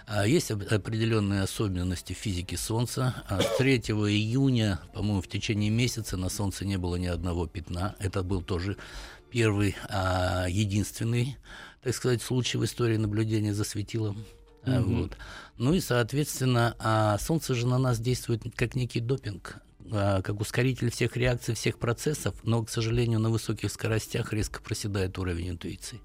А 0.06 0.26
есть 0.26 0.50
определенные 0.50 1.42
особенности 1.42 2.12
физики 2.12 2.54
Солнца. 2.54 3.14
3 3.58 3.82
а 3.88 3.92
июня, 3.92 4.80
по-моему, 4.94 5.20
в 5.20 5.28
течение 5.28 5.70
месяца 5.70 6.16
на 6.16 6.30
Солнце 6.30 6.64
не 6.64 6.78
было 6.78 6.96
ни 6.96 7.06
одного 7.06 7.46
пятна. 7.46 7.94
Это 7.98 8.22
был 8.22 8.42
тоже 8.42 8.76
первый, 9.30 9.76
а, 9.88 10.46
единственный, 10.48 11.36
так 11.82 11.94
сказать, 11.94 12.22
случай 12.22 12.56
в 12.56 12.64
истории 12.64 12.96
наблюдения 12.96 13.52
за 13.52 13.64
светилом. 13.64 14.24
Угу. 14.66 14.94
Вот. 14.94 15.16
Ну 15.58 15.72
и, 15.74 15.80
соответственно, 15.80 16.74
а 16.78 17.18
Солнце 17.18 17.54
же 17.54 17.66
на 17.66 17.78
нас 17.78 17.98
действует 18.00 18.42
как 18.56 18.74
некий 18.74 19.00
допинг, 19.00 19.58
а, 19.92 20.22
как 20.22 20.40
ускоритель 20.40 20.90
всех 20.90 21.16
реакций, 21.16 21.54
всех 21.54 21.78
процессов, 21.78 22.34
но, 22.42 22.62
к 22.64 22.70
сожалению, 22.70 23.20
на 23.20 23.30
высоких 23.30 23.70
скоростях 23.70 24.32
резко 24.32 24.62
проседает 24.62 25.18
уровень 25.18 25.50
интуиции. 25.50 26.00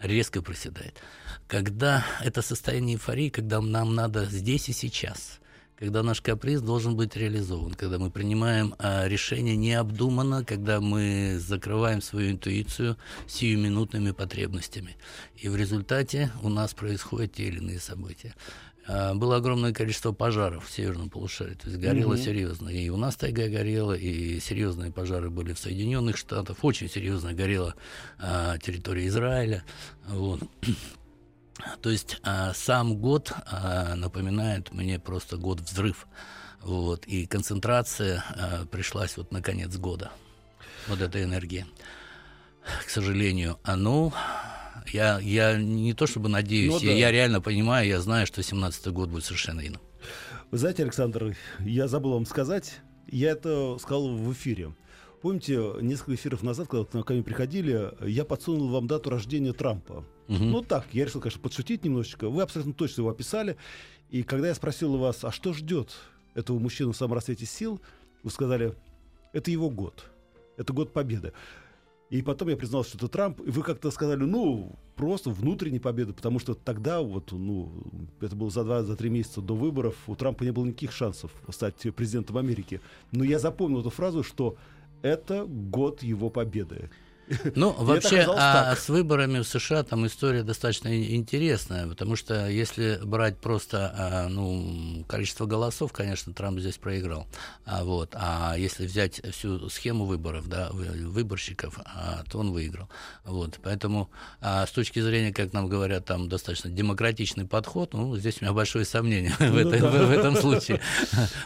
Резко 0.00 0.42
проседает. 0.42 1.00
Когда 1.48 2.04
это 2.22 2.42
состояние 2.42 2.96
эйфории, 2.96 3.30
когда 3.30 3.60
нам 3.60 3.94
надо 3.94 4.26
здесь 4.26 4.68
и 4.68 4.72
сейчас– 4.72 5.40
когда 5.78 6.02
наш 6.02 6.20
каприз 6.20 6.60
должен 6.60 6.96
быть 6.96 7.16
реализован, 7.16 7.74
когда 7.74 7.98
мы 7.98 8.10
принимаем 8.10 8.74
а, 8.78 9.06
решение 9.06 9.56
необдуманно, 9.56 10.44
когда 10.44 10.80
мы 10.80 11.36
закрываем 11.38 12.00
свою 12.00 12.32
интуицию 12.32 12.96
сиюминутными 13.26 14.12
потребностями. 14.12 14.96
И 15.36 15.48
в 15.48 15.56
результате 15.56 16.30
у 16.42 16.48
нас 16.48 16.74
происходят 16.74 17.32
те 17.32 17.44
или 17.44 17.58
иные 17.58 17.80
события. 17.80 18.34
А, 18.86 19.14
было 19.14 19.36
огромное 19.36 19.72
количество 19.72 20.12
пожаров 20.12 20.66
в 20.66 20.70
северном 20.70 21.10
полушарии, 21.10 21.54
то 21.54 21.68
есть 21.68 21.80
горело 21.80 22.14
mm-hmm. 22.14 22.24
серьезно. 22.24 22.68
И 22.68 22.88
у 22.90 22.96
нас 22.96 23.16
тайга 23.16 23.48
горела, 23.48 23.94
и 23.94 24.38
серьезные 24.40 24.92
пожары 24.92 25.30
были 25.30 25.54
в 25.54 25.58
Соединенных 25.58 26.16
Штатах, 26.16 26.58
очень 26.62 26.88
серьезно 26.88 27.32
горела 27.32 27.74
а, 28.18 28.58
территория 28.58 29.06
Израиля. 29.08 29.64
Вот. 30.06 30.40
То 31.80 31.90
есть 31.90 32.20
а, 32.22 32.52
сам 32.54 32.96
год 32.96 33.32
а, 33.46 33.94
напоминает 33.94 34.72
мне 34.72 34.98
просто 34.98 35.36
год 35.36 35.60
взрыв. 35.60 36.06
Вот, 36.60 37.04
и 37.06 37.26
концентрация 37.26 38.24
а, 38.30 38.66
пришлась 38.66 39.16
вот 39.16 39.32
на 39.32 39.42
конец 39.42 39.76
года. 39.76 40.10
Вот 40.88 41.00
эта 41.00 41.22
энергия. 41.22 41.66
К 42.84 42.88
сожалению, 42.88 43.58
оно 43.62 44.12
я, 44.92 45.18
я 45.20 45.56
не 45.56 45.94
то 45.94 46.06
чтобы 46.06 46.28
надеюсь, 46.28 46.72
ну, 46.72 46.80
да. 46.80 46.86
я, 46.86 46.92
я 46.94 47.10
реально 47.12 47.40
понимаю, 47.40 47.86
я 47.86 48.00
знаю, 48.00 48.26
что 48.26 48.42
17 48.42 48.88
год 48.88 49.10
будет 49.10 49.24
совершенно 49.24 49.60
иным. 49.66 49.80
Вы 50.50 50.58
знаете, 50.58 50.82
Александр, 50.82 51.36
я 51.60 51.88
забыл 51.88 52.12
вам 52.12 52.26
сказать, 52.26 52.80
я 53.08 53.30
это 53.30 53.76
сказал 53.78 54.08
в 54.08 54.32
эфире. 54.32 54.74
Помните, 55.22 55.58
несколько 55.80 56.14
эфиров 56.14 56.42
назад, 56.42 56.68
когда 56.68 57.02
ко 57.02 57.14
мне 57.14 57.22
приходили, 57.22 57.92
я 58.06 58.24
подсунул 58.24 58.68
вам 58.68 58.86
дату 58.86 59.10
рождения 59.10 59.52
Трампа. 59.52 60.04
Угу. 60.28 60.44
Ну 60.44 60.62
так, 60.62 60.86
я 60.92 61.04
решил, 61.04 61.20
конечно, 61.20 61.40
подшутить 61.40 61.84
немножечко. 61.84 62.28
Вы 62.28 62.42
абсолютно 62.42 62.72
точно 62.72 63.02
его 63.02 63.10
описали. 63.10 63.56
И 64.10 64.22
когда 64.22 64.48
я 64.48 64.54
спросил 64.54 64.94
у 64.94 64.98
вас, 64.98 65.24
а 65.24 65.30
что 65.30 65.52
ждет 65.52 65.94
этого 66.34 66.58
мужчину 66.58 66.92
в 66.92 66.96
самом 66.96 67.14
рассвете 67.14 67.46
сил, 67.46 67.80
вы 68.22 68.30
сказали, 68.30 68.74
это 69.32 69.50
его 69.50 69.70
год. 69.70 70.10
Это 70.56 70.72
год 70.72 70.92
победы. 70.92 71.32
И 72.10 72.22
потом 72.22 72.48
я 72.48 72.56
признался, 72.56 72.90
что 72.90 72.98
это 72.98 73.08
Трамп, 73.08 73.40
и 73.40 73.50
вы 73.50 73.62
как-то 73.62 73.90
сказали, 73.90 74.22
ну, 74.22 74.72
просто 74.94 75.30
внутренней 75.30 75.80
победы, 75.80 76.12
потому 76.12 76.38
что 76.38 76.54
тогда, 76.54 77.00
вот, 77.00 77.32
ну, 77.32 77.72
это 78.20 78.36
было 78.36 78.50
за 78.50 78.62
два, 78.62 78.82
за 78.82 78.94
три 78.94 79.10
месяца 79.10 79.40
до 79.40 79.54
выборов, 79.54 79.96
у 80.06 80.14
Трампа 80.14 80.44
не 80.44 80.52
было 80.52 80.64
никаких 80.64 80.92
шансов 80.92 81.32
стать 81.48 81.74
президентом 81.96 82.36
Америки. 82.36 82.80
Но 83.10 83.24
я 83.24 83.38
запомнил 83.38 83.80
эту 83.80 83.90
фразу, 83.90 84.22
что 84.22 84.56
это 85.02 85.44
год 85.44 86.02
его 86.02 86.30
победы. 86.30 86.90
Ну, 87.54 87.72
вообще, 87.78 88.26
а 88.28 88.74
с 88.76 88.88
выборами 88.88 89.40
в 89.40 89.48
США 89.48 89.82
там 89.82 90.06
история 90.06 90.42
достаточно 90.42 90.88
интересная, 91.14 91.86
потому 91.86 92.16
что 92.16 92.48
если 92.48 92.98
брать 93.02 93.38
просто 93.38 93.94
а, 93.96 94.28
ну, 94.28 95.04
количество 95.08 95.46
голосов, 95.46 95.92
конечно, 95.92 96.32
Трамп 96.32 96.60
здесь 96.60 96.78
проиграл. 96.78 97.26
А, 97.64 97.84
вот, 97.84 98.10
а 98.14 98.54
если 98.56 98.86
взять 98.86 99.20
всю 99.32 99.68
схему 99.68 100.04
выборов, 100.04 100.48
да, 100.48 100.70
выборщиков, 100.72 101.78
а, 101.84 102.24
то 102.30 102.38
он 102.38 102.52
выиграл. 102.52 102.88
Вот, 103.24 103.58
поэтому 103.62 104.10
а, 104.40 104.66
с 104.66 104.70
точки 104.70 105.00
зрения, 105.00 105.32
как 105.32 105.52
нам 105.52 105.68
говорят, 105.68 106.04
там 106.04 106.28
достаточно 106.28 106.70
демократичный 106.70 107.46
подход, 107.46 107.94
ну, 107.94 108.16
здесь 108.16 108.38
у 108.40 108.44
меня 108.44 108.52
большое 108.52 108.84
сомнение 108.84 109.34
ну, 109.40 109.52
в, 109.52 109.56
это, 109.56 109.78
да. 109.78 109.88
в, 109.90 110.06
в 110.06 110.10
этом 110.10 110.36
случае. 110.40 110.80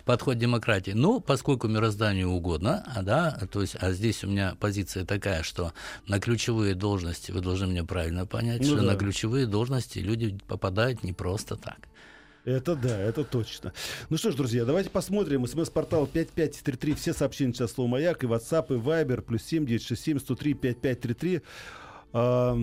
Подход 0.04 0.38
демократии. 0.38 0.92
Ну, 0.92 1.20
поскольку 1.20 1.68
мирозданию 1.68 2.30
угодно, 2.30 2.85
а, 2.94 3.02
да, 3.02 3.38
то 3.50 3.61
есть, 3.61 3.76
а 3.80 3.92
здесь 3.92 4.25
у 4.25 4.28
меня 4.28 4.56
позиция 4.58 5.04
такая, 5.04 5.42
что 5.42 5.67
на 6.06 6.20
ключевые 6.20 6.75
должности, 6.75 7.32
вы 7.32 7.40
должны 7.40 7.66
меня 7.66 7.84
правильно 7.84 8.26
понять, 8.26 8.60
ну, 8.60 8.66
что 8.66 8.76
да. 8.76 8.82
на 8.82 8.96
ключевые 8.96 9.46
должности 9.46 9.98
люди 9.98 10.38
попадают 10.46 11.02
не 11.02 11.12
просто 11.12 11.56
так. 11.56 11.78
Это 12.44 12.76
да, 12.76 12.98
это 12.98 13.25
точно. 13.25 13.75
Ну 14.08 14.16
что 14.16 14.30
ж, 14.30 14.34
друзья, 14.34 14.64
давайте 14.64 14.88
посмотрим. 14.88 15.46
СМС-портал 15.46 16.06
5533. 16.06 16.94
Все 16.94 17.12
сообщения 17.12 17.52
сейчас 17.52 17.72
слово 17.72 17.88
«Маяк». 17.88 18.25
И 18.25 18.26
WhatsApp, 18.26 18.75
и 18.75 18.78
Viber. 18.78 19.20
Плюс 19.20 19.42
7967 19.42 20.18
103 20.18 20.54
5533. 20.54 21.42
А, 22.14 22.58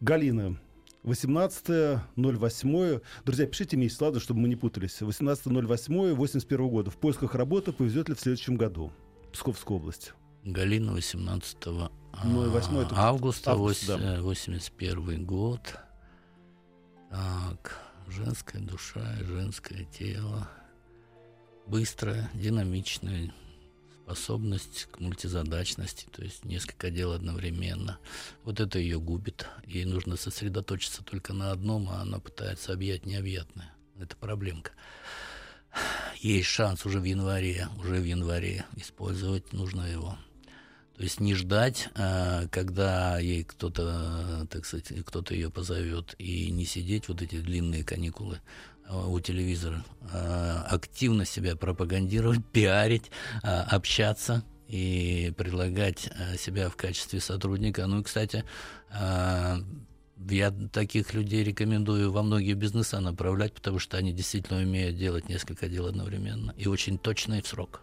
Галина. 0.00 0.60
18.08. 1.02 3.02
Друзья, 3.24 3.46
пишите 3.46 3.76
месяц, 3.76 4.00
ладно, 4.00 4.20
чтобы 4.20 4.40
мы 4.40 4.48
не 4.48 4.56
путались. 4.56 5.00
18.08 5.00 6.14
81 6.14 6.68
года. 6.68 6.90
В 6.90 6.96
поисках 6.96 7.34
работы 7.34 7.72
повезет 7.72 8.08
ли 8.08 8.14
в 8.14 8.20
следующем 8.20 8.56
году? 8.56 8.92
Псковская 9.32 9.76
область. 9.76 10.14
Галина 10.46 10.92
18 10.92 11.66
ну, 11.66 12.50
8 12.50 12.78
это 12.78 12.94
августа 12.96 13.50
август, 13.50 13.88
8, 13.88 14.00
да. 14.00 14.22
81 14.22 15.26
год. 15.26 15.60
Так, 17.10 17.78
женская 18.08 18.60
душа 18.60 19.16
и 19.20 19.24
женское 19.24 19.84
тело. 19.84 20.48
Быстрая, 21.66 22.30
динамичная, 22.32 23.34
способность 24.04 24.86
к 24.92 25.00
мультизадачности, 25.00 26.06
то 26.12 26.22
есть 26.22 26.44
несколько 26.44 26.90
дел 26.90 27.12
одновременно. 27.12 27.98
Вот 28.44 28.60
это 28.60 28.78
ее 28.78 29.00
губит. 29.00 29.48
Ей 29.66 29.84
нужно 29.84 30.16
сосредоточиться 30.16 31.02
только 31.02 31.32
на 31.32 31.50
одном, 31.50 31.88
а 31.90 32.02
она 32.02 32.20
пытается 32.20 32.72
объять 32.72 33.04
необъятное. 33.04 33.74
Это 33.98 34.16
проблемка 34.16 34.70
есть 36.20 36.48
шанс 36.48 36.86
уже 36.86 37.00
в 37.00 37.04
январе, 37.04 37.68
уже 37.78 38.00
в 38.00 38.04
январе 38.04 38.64
использовать 38.76 39.52
нужно 39.52 39.82
его. 39.82 40.18
То 40.96 41.02
есть 41.02 41.20
не 41.20 41.34
ждать, 41.34 41.90
а, 41.94 42.48
когда 42.48 43.18
ей 43.18 43.44
кто-то, 43.44 44.46
так 44.50 44.64
сказать, 44.64 44.92
кто-то 45.04 45.34
ее 45.34 45.50
позовет, 45.50 46.14
и 46.18 46.50
не 46.50 46.64
сидеть 46.64 47.08
вот 47.08 47.20
эти 47.20 47.36
длинные 47.38 47.84
каникулы 47.84 48.40
а, 48.88 49.06
у 49.06 49.20
телевизора, 49.20 49.84
активно 50.10 51.26
себя 51.26 51.54
пропагандировать, 51.54 52.40
пиарить, 52.52 53.10
общаться 53.42 54.42
и 54.68 55.34
предлагать 55.36 56.10
себя 56.38 56.70
в 56.70 56.76
качестве 56.76 57.20
сотрудника. 57.20 57.86
Ну 57.86 58.00
и, 58.00 58.02
кстати, 58.02 58.44
я 58.90 60.50
таких 60.72 61.12
людей 61.12 61.44
рекомендую 61.44 62.10
во 62.10 62.22
многие 62.22 62.54
бизнеса 62.54 63.00
направлять, 63.00 63.52
потому 63.52 63.78
что 63.78 63.98
они 63.98 64.12
действительно 64.12 64.60
умеют 64.60 64.96
делать 64.96 65.28
несколько 65.28 65.68
дел 65.68 65.86
одновременно 65.86 66.54
и 66.56 66.66
очень 66.66 66.96
точно 66.98 67.34
и 67.34 67.42
в 67.42 67.46
срок. 67.46 67.82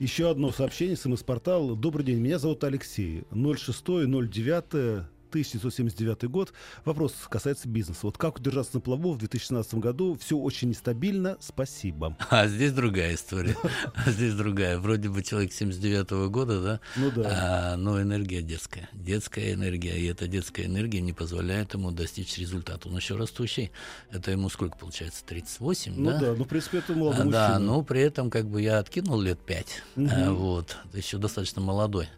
Еще 0.00 0.30
одно 0.30 0.50
сообщение, 0.50 0.96
смс-портал. 0.96 1.76
Добрый 1.76 2.06
день, 2.06 2.20
меня 2.20 2.38
зовут 2.38 2.64
Алексей. 2.64 3.24
06.09 3.32 5.04
1979 5.30 6.24
год. 6.30 6.52
Вопрос 6.84 7.14
касается 7.28 7.68
бизнеса. 7.68 8.00
Вот 8.02 8.18
как 8.18 8.36
удержаться 8.36 8.74
на 8.74 8.80
плаву 8.80 9.12
в 9.12 9.18
2016 9.18 9.74
году? 9.74 10.18
Все 10.20 10.36
очень 10.36 10.68
нестабильно. 10.70 11.36
Спасибо. 11.40 12.16
А 12.28 12.46
здесь 12.46 12.72
другая 12.72 13.14
история. 13.14 13.56
Здесь 14.06 14.34
другая. 14.34 14.78
Вроде 14.78 15.08
бы 15.08 15.22
человек 15.22 15.52
79 15.52 16.30
года, 16.30 16.60
да? 16.60 16.80
Ну 16.96 17.10
да. 17.10 17.72
А, 17.72 17.76
но 17.76 18.00
энергия 18.00 18.42
детская. 18.42 18.88
Детская 18.92 19.54
энергия. 19.54 19.96
И 19.98 20.06
эта 20.06 20.26
детская 20.26 20.66
энергия 20.66 21.00
не 21.00 21.12
позволяет 21.12 21.74
ему 21.74 21.90
достичь 21.90 22.38
результата. 22.38 22.88
Он 22.88 22.96
еще 22.96 23.16
растущий. 23.16 23.70
Это 24.10 24.30
ему 24.30 24.48
сколько 24.48 24.76
получается? 24.76 25.24
38, 25.24 25.94
ну 25.96 26.10
да? 26.10 26.12
Ну 26.12 26.20
да, 26.20 26.34
ну, 26.34 26.44
в 26.44 26.48
принципе, 26.48 26.78
это 26.78 26.92
молодой 26.92 27.30
Да, 27.30 27.58
но 27.58 27.82
при 27.82 28.00
этом 28.00 28.30
как 28.30 28.48
бы 28.48 28.60
я 28.60 28.78
откинул 28.78 29.20
лет 29.20 29.38
5. 29.38 29.82
Мгм. 29.96 30.10
А, 30.12 30.32
вот. 30.32 30.76
Еще 30.92 31.18
достаточно 31.18 31.60
молодой 31.60 32.08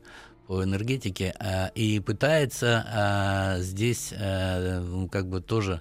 по 0.52 0.62
энергетике. 0.64 1.34
а, 1.38 1.68
и 1.74 1.98
пытается 1.98 2.84
а, 2.86 3.58
здесь 3.60 4.12
а, 4.14 4.82
ну, 4.82 5.08
как 5.08 5.26
бы 5.26 5.40
тоже 5.40 5.80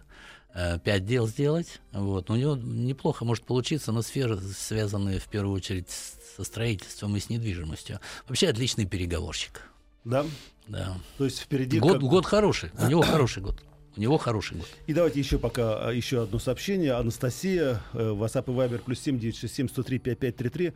пять 0.85 1.05
дел 1.05 1.27
сделать. 1.27 1.81
Вот. 1.91 2.29
У 2.29 2.35
него 2.35 2.55
неплохо 2.55 3.25
может 3.25 3.43
получиться, 3.45 3.91
но 3.91 4.01
сферы, 4.01 4.37
связанные 4.37 5.19
в 5.19 5.27
первую 5.27 5.55
очередь 5.55 5.89
со 5.89 6.43
строительством 6.45 7.15
и 7.17 7.19
с 7.19 7.29
недвижимостью. 7.29 7.99
Вообще 8.29 8.47
отличный 8.47 8.85
переговорщик. 8.85 9.61
Да? 10.05 10.25
Да. 10.67 10.97
То 11.17 11.25
есть 11.25 11.39
впереди... 11.39 11.79
Год, 11.79 11.99
как- 11.99 12.01
год 12.03 12.25
хороший. 12.25 12.71
У 12.79 12.87
него 12.87 13.01
хороший 13.01 13.43
год. 13.43 13.61
У 13.97 13.99
него 13.99 14.17
хороший 14.17 14.57
год. 14.57 14.67
И 14.87 14.93
давайте 14.93 15.19
еще 15.19 15.37
пока 15.37 15.87
а, 15.87 15.91
еще 15.91 16.23
одно 16.23 16.39
сообщение. 16.39 16.93
Анастасия, 16.93 17.81
э, 17.93 17.97
WhatsApp 17.97 18.45
и 18.45 18.55
Viber 18.55 18.81
плюс 18.83 18.99
7967 18.99 19.67
103 19.67 19.99
5533. 19.99 20.73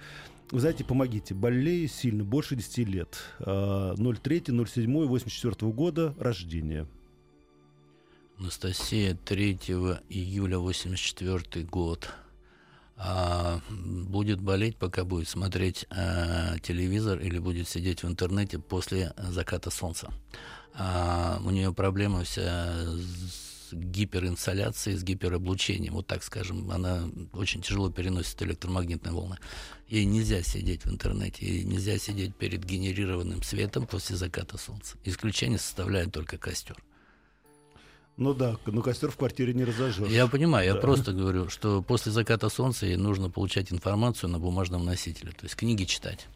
Вы 0.52 0.60
знаете, 0.60 0.84
помогите. 0.84 1.34
Болею 1.34 1.88
сильно, 1.88 2.24
больше 2.24 2.56
10 2.56 2.78
лет. 2.90 3.18
А, 3.40 3.96
03 3.96 4.44
07 4.66 5.06
84 5.08 5.72
года 5.72 6.14
рождения. 6.20 6.88
Анастасия 8.38 9.18
3 9.26 9.60
июля 10.10 10.60
84 10.60 11.64
год. 11.66 12.10
А, 12.98 13.62
будет 13.70 14.42
болеть, 14.42 14.78
пока 14.78 15.06
будет 15.06 15.28
смотреть 15.28 15.86
а, 15.90 16.58
телевизор 16.60 17.20
или 17.20 17.40
будет 17.40 17.68
сидеть 17.68 18.04
в 18.04 18.08
интернете 18.08 18.60
после 18.60 19.14
заката 19.18 19.70
солнца. 19.70 20.12
А, 20.77 21.41
у 21.44 21.50
нее 21.51 21.74
проблема 21.74 22.24
вся 22.24 22.74
с 23.70 23.74
гиперинсоляцией, 23.74 24.98
с 24.98 25.03
гипероблучением, 25.03 25.94
вот 25.94 26.08
так 26.08 26.24
скажем. 26.24 26.70
Она 26.72 27.10
очень 27.34 27.62
тяжело 27.62 27.89
переносит 27.89 28.41
электромагнитные 28.44 29.13
волны. 29.13 29.38
Ей 29.88 30.05
нельзя 30.05 30.41
сидеть 30.44 30.84
в 30.86 30.91
интернете, 30.91 31.46
ей 31.46 31.63
нельзя 31.63 31.98
сидеть 31.98 32.36
перед 32.36 32.63
генерированным 32.63 33.41
светом 33.44 33.88
после 33.88 34.15
заката 34.15 34.58
солнца. 34.58 34.98
Исключение 35.03 35.60
составляет 35.60 36.12
только 36.12 36.38
костер. 36.38 36.75
Ну 38.17 38.34
да, 38.34 38.58
но 38.65 38.82
костер 38.82 39.12
в 39.12 39.17
квартире 39.17 39.53
не 39.53 39.65
разожжешь. 39.65 40.10
Я 40.10 40.27
понимаю, 40.27 40.65
я 40.65 40.74
Да. 40.75 40.79
просто 40.79 41.12
говорю, 41.12 41.50
что 41.50 41.82
после 41.82 42.12
заката 42.13 42.48
солнца 42.50 42.86
ей 42.86 42.96
нужно 42.96 43.29
получать 43.29 43.74
информацию 43.74 44.29
на 44.29 44.39
бумажном 44.39 44.86
носителе, 44.86 45.32
то 45.32 45.44
есть 45.44 45.55
книги 45.55 45.84
читать. 45.84 46.27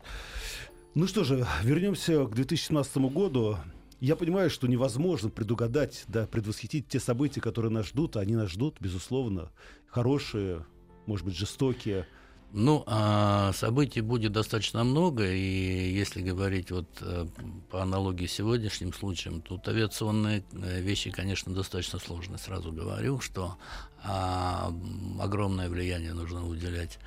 Ну 0.93 1.07
что 1.07 1.23
же, 1.23 1.47
вернемся 1.63 2.25
к 2.25 2.35
2017 2.35 3.09
году. 3.09 3.57
Я 3.99 4.15
понимаю, 4.15 4.49
что 4.49 4.67
невозможно 4.67 5.29
предугадать, 5.29 6.05
да, 6.07 6.25
предвосхитить 6.25 6.87
те 6.87 6.99
события, 6.99 7.41
которые 7.41 7.71
нас 7.71 7.87
ждут. 7.87 8.15
Они 8.15 8.35
нас 8.35 8.49
ждут, 8.49 8.77
безусловно. 8.79 9.51
Хорошие, 9.87 10.65
может 11.05 11.25
быть, 11.25 11.35
жестокие. 11.35 12.07
Ну, 12.51 12.83
а 12.87 13.51
событий 13.53 14.01
будет 14.01 14.31
достаточно 14.31 14.83
много, 14.83 15.29
и 15.29 15.91
если 15.91 16.21
говорить 16.21 16.71
вот 16.71 16.87
э, 17.01 17.27
по 17.69 17.83
аналогии 17.83 18.25
с 18.25 18.31
сегодняшним 18.31 18.91
случаем, 18.91 19.41
тут 19.41 19.67
авиационные 19.67 20.43
э, 20.53 20.81
вещи, 20.81 21.11
конечно, 21.11 21.53
достаточно 21.53 21.99
сложные. 21.99 22.39
Сразу 22.39 22.71
говорю, 22.71 23.19
что 23.19 23.57
а, 24.01 24.73
огромное 25.19 25.69
влияние 25.69 26.13
нужно 26.13 26.47
уделять 26.47 26.97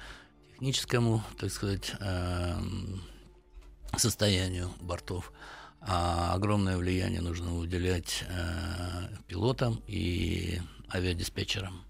техническому, 0.53 1.25
так 1.39 1.51
сказать, 1.51 1.93
эм, 1.99 3.03
состоянию 3.97 4.71
бортов. 4.81 5.33
А 5.85 6.33
огромное 6.35 6.77
влияние 6.77 7.21
нужно 7.21 7.57
уделять 7.57 8.25
э, 8.29 9.09
пилотам 9.27 9.83
и 9.87 10.61
авиадиспетчерам. 10.95 11.85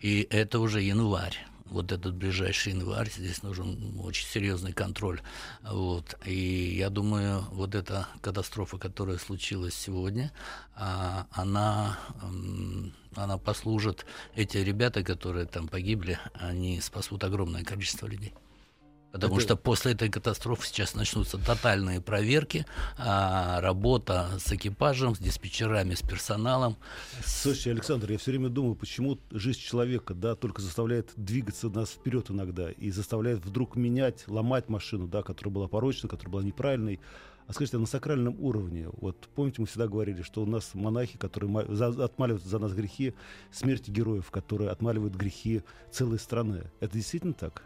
И 0.00 0.26
это 0.30 0.60
уже 0.60 0.80
январь. 0.80 1.36
Вот 1.64 1.90
этот 1.90 2.14
ближайший 2.14 2.74
январь, 2.74 3.10
здесь 3.10 3.42
нужен 3.42 3.98
очень 4.00 4.26
серьезный 4.26 4.72
контроль. 4.72 5.22
Вот. 5.62 6.18
И 6.26 6.76
я 6.76 6.90
думаю, 6.90 7.44
вот 7.50 7.74
эта 7.74 8.06
катастрофа, 8.20 8.76
которая 8.78 9.16
случилась 9.16 9.74
сегодня, 9.74 10.32
а, 10.74 11.26
она, 11.30 11.98
она 13.14 13.38
послужит, 13.38 14.04
эти 14.34 14.58
ребята, 14.58 15.02
которые 15.02 15.46
там 15.46 15.66
погибли, 15.66 16.18
они 16.34 16.80
спасут 16.80 17.24
огромное 17.24 17.64
количество 17.64 18.06
людей. 18.06 18.34
Потому 19.12 19.34
Это- 19.34 19.42
что 19.42 19.56
после 19.56 19.92
этой 19.92 20.08
катастрофы 20.08 20.66
сейчас 20.66 20.94
начнутся 20.94 21.36
тотальные 21.36 22.00
проверки, 22.00 22.64
а, 22.96 23.60
работа 23.60 24.30
с 24.38 24.50
экипажем, 24.52 25.14
с 25.14 25.18
диспетчерами, 25.18 25.94
с 25.94 26.00
персоналом. 26.00 26.76
Слушайте, 27.24 27.72
Александр, 27.72 28.10
я 28.10 28.18
все 28.18 28.30
время 28.30 28.48
думаю, 28.48 28.74
почему 28.74 29.18
жизнь 29.30 29.60
человека, 29.60 30.14
да, 30.14 30.34
только 30.34 30.62
заставляет 30.62 31.12
двигаться 31.16 31.68
нас 31.68 31.90
вперед 31.90 32.30
иногда 32.30 32.70
и 32.70 32.90
заставляет 32.90 33.44
вдруг 33.44 33.76
менять, 33.76 34.24
ломать 34.28 34.70
машину, 34.70 35.06
да, 35.06 35.22
которая 35.22 35.52
была 35.52 35.68
порочной, 35.68 36.08
которая 36.08 36.32
была 36.32 36.42
неправильной. 36.42 36.98
А 37.48 37.52
скажите, 37.52 37.76
а 37.76 37.80
на 37.80 37.86
сакральном 37.86 38.36
уровне, 38.40 38.88
вот 38.92 39.28
помните, 39.34 39.60
мы 39.60 39.66
всегда 39.66 39.88
говорили, 39.88 40.22
что 40.22 40.42
у 40.42 40.46
нас 40.46 40.70
монахи, 40.74 41.18
которые 41.18 41.66
за- 41.74 42.04
отмаливают 42.04 42.44
за 42.44 42.58
нас 42.58 42.72
грехи, 42.72 43.14
смерти 43.50 43.90
героев, 43.90 44.30
которые 44.30 44.70
отмаливают 44.70 45.14
грехи 45.16 45.62
целой 45.90 46.18
страны. 46.18 46.70
Это 46.80 46.94
действительно 46.94 47.34
так? 47.34 47.64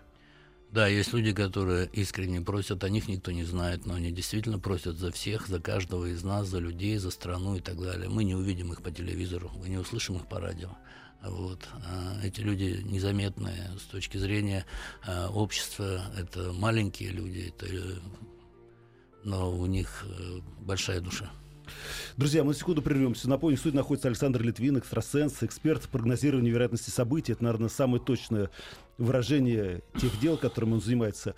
Да, 0.73 0.89
есть 0.89 1.13
люди, 1.13 1.33
которые 1.33 1.89
искренне 1.93 2.41
просят, 2.41 2.85
о 2.85 2.89
них 2.89 3.09
никто 3.09 3.31
не 3.31 3.45
знает, 3.45 3.87
но 3.87 3.95
они 3.95 4.11
действительно 4.11 4.59
просят 4.59 4.99
за 4.99 5.11
всех, 5.11 5.47
за 5.47 5.61
каждого 5.61 6.07
из 6.07 6.23
нас, 6.23 6.49
за 6.49 6.59
людей, 6.59 6.99
за 6.99 7.11
страну 7.11 7.57
и 7.57 7.61
так 7.61 7.81
далее. 7.81 8.09
Мы 8.09 8.25
не 8.25 8.35
увидим 8.35 8.73
их 8.73 8.83
по 8.83 8.91
телевизору, 8.91 9.51
мы 9.57 9.69
не 9.69 9.79
услышим 9.79 10.17
их 10.17 10.27
по 10.29 10.41
радио. 10.41 10.71
Вот. 11.23 11.67
А 11.87 12.21
эти 12.23 12.41
люди 12.41 12.83
незаметные 12.85 13.71
с 13.79 13.85
точки 13.85 14.19
зрения 14.19 14.67
а, 15.07 15.29
общества. 15.29 16.03
Это 16.19 16.53
маленькие 16.53 17.11
люди, 17.11 17.53
это, 17.57 17.67
но 19.25 19.51
у 19.51 19.67
них 19.67 20.05
э, 20.07 20.41
большая 20.61 21.01
душа. 21.01 21.31
Друзья, 22.17 22.43
мы 22.43 22.49
на 22.51 22.55
секунду 22.55 22.83
прервемся. 22.83 23.29
Напомню, 23.29 23.57
в 23.57 23.61
студии 23.61 23.77
находится 23.77 24.09
Александр 24.09 24.43
Литвин, 24.43 24.79
экстрасенс, 24.79 25.43
эксперт 25.43 25.85
в 25.85 25.89
прогнозировании 25.89 26.51
вероятности 26.51 26.91
событий. 26.91 27.33
Это, 27.33 27.45
наверное, 27.45 27.69
самое 27.69 28.03
точное 28.03 28.51
выражение 28.99 29.83
тех 30.01 30.19
дел, 30.21 30.37
которыми 30.37 30.75
он 30.75 30.81
занимается. 30.81 31.35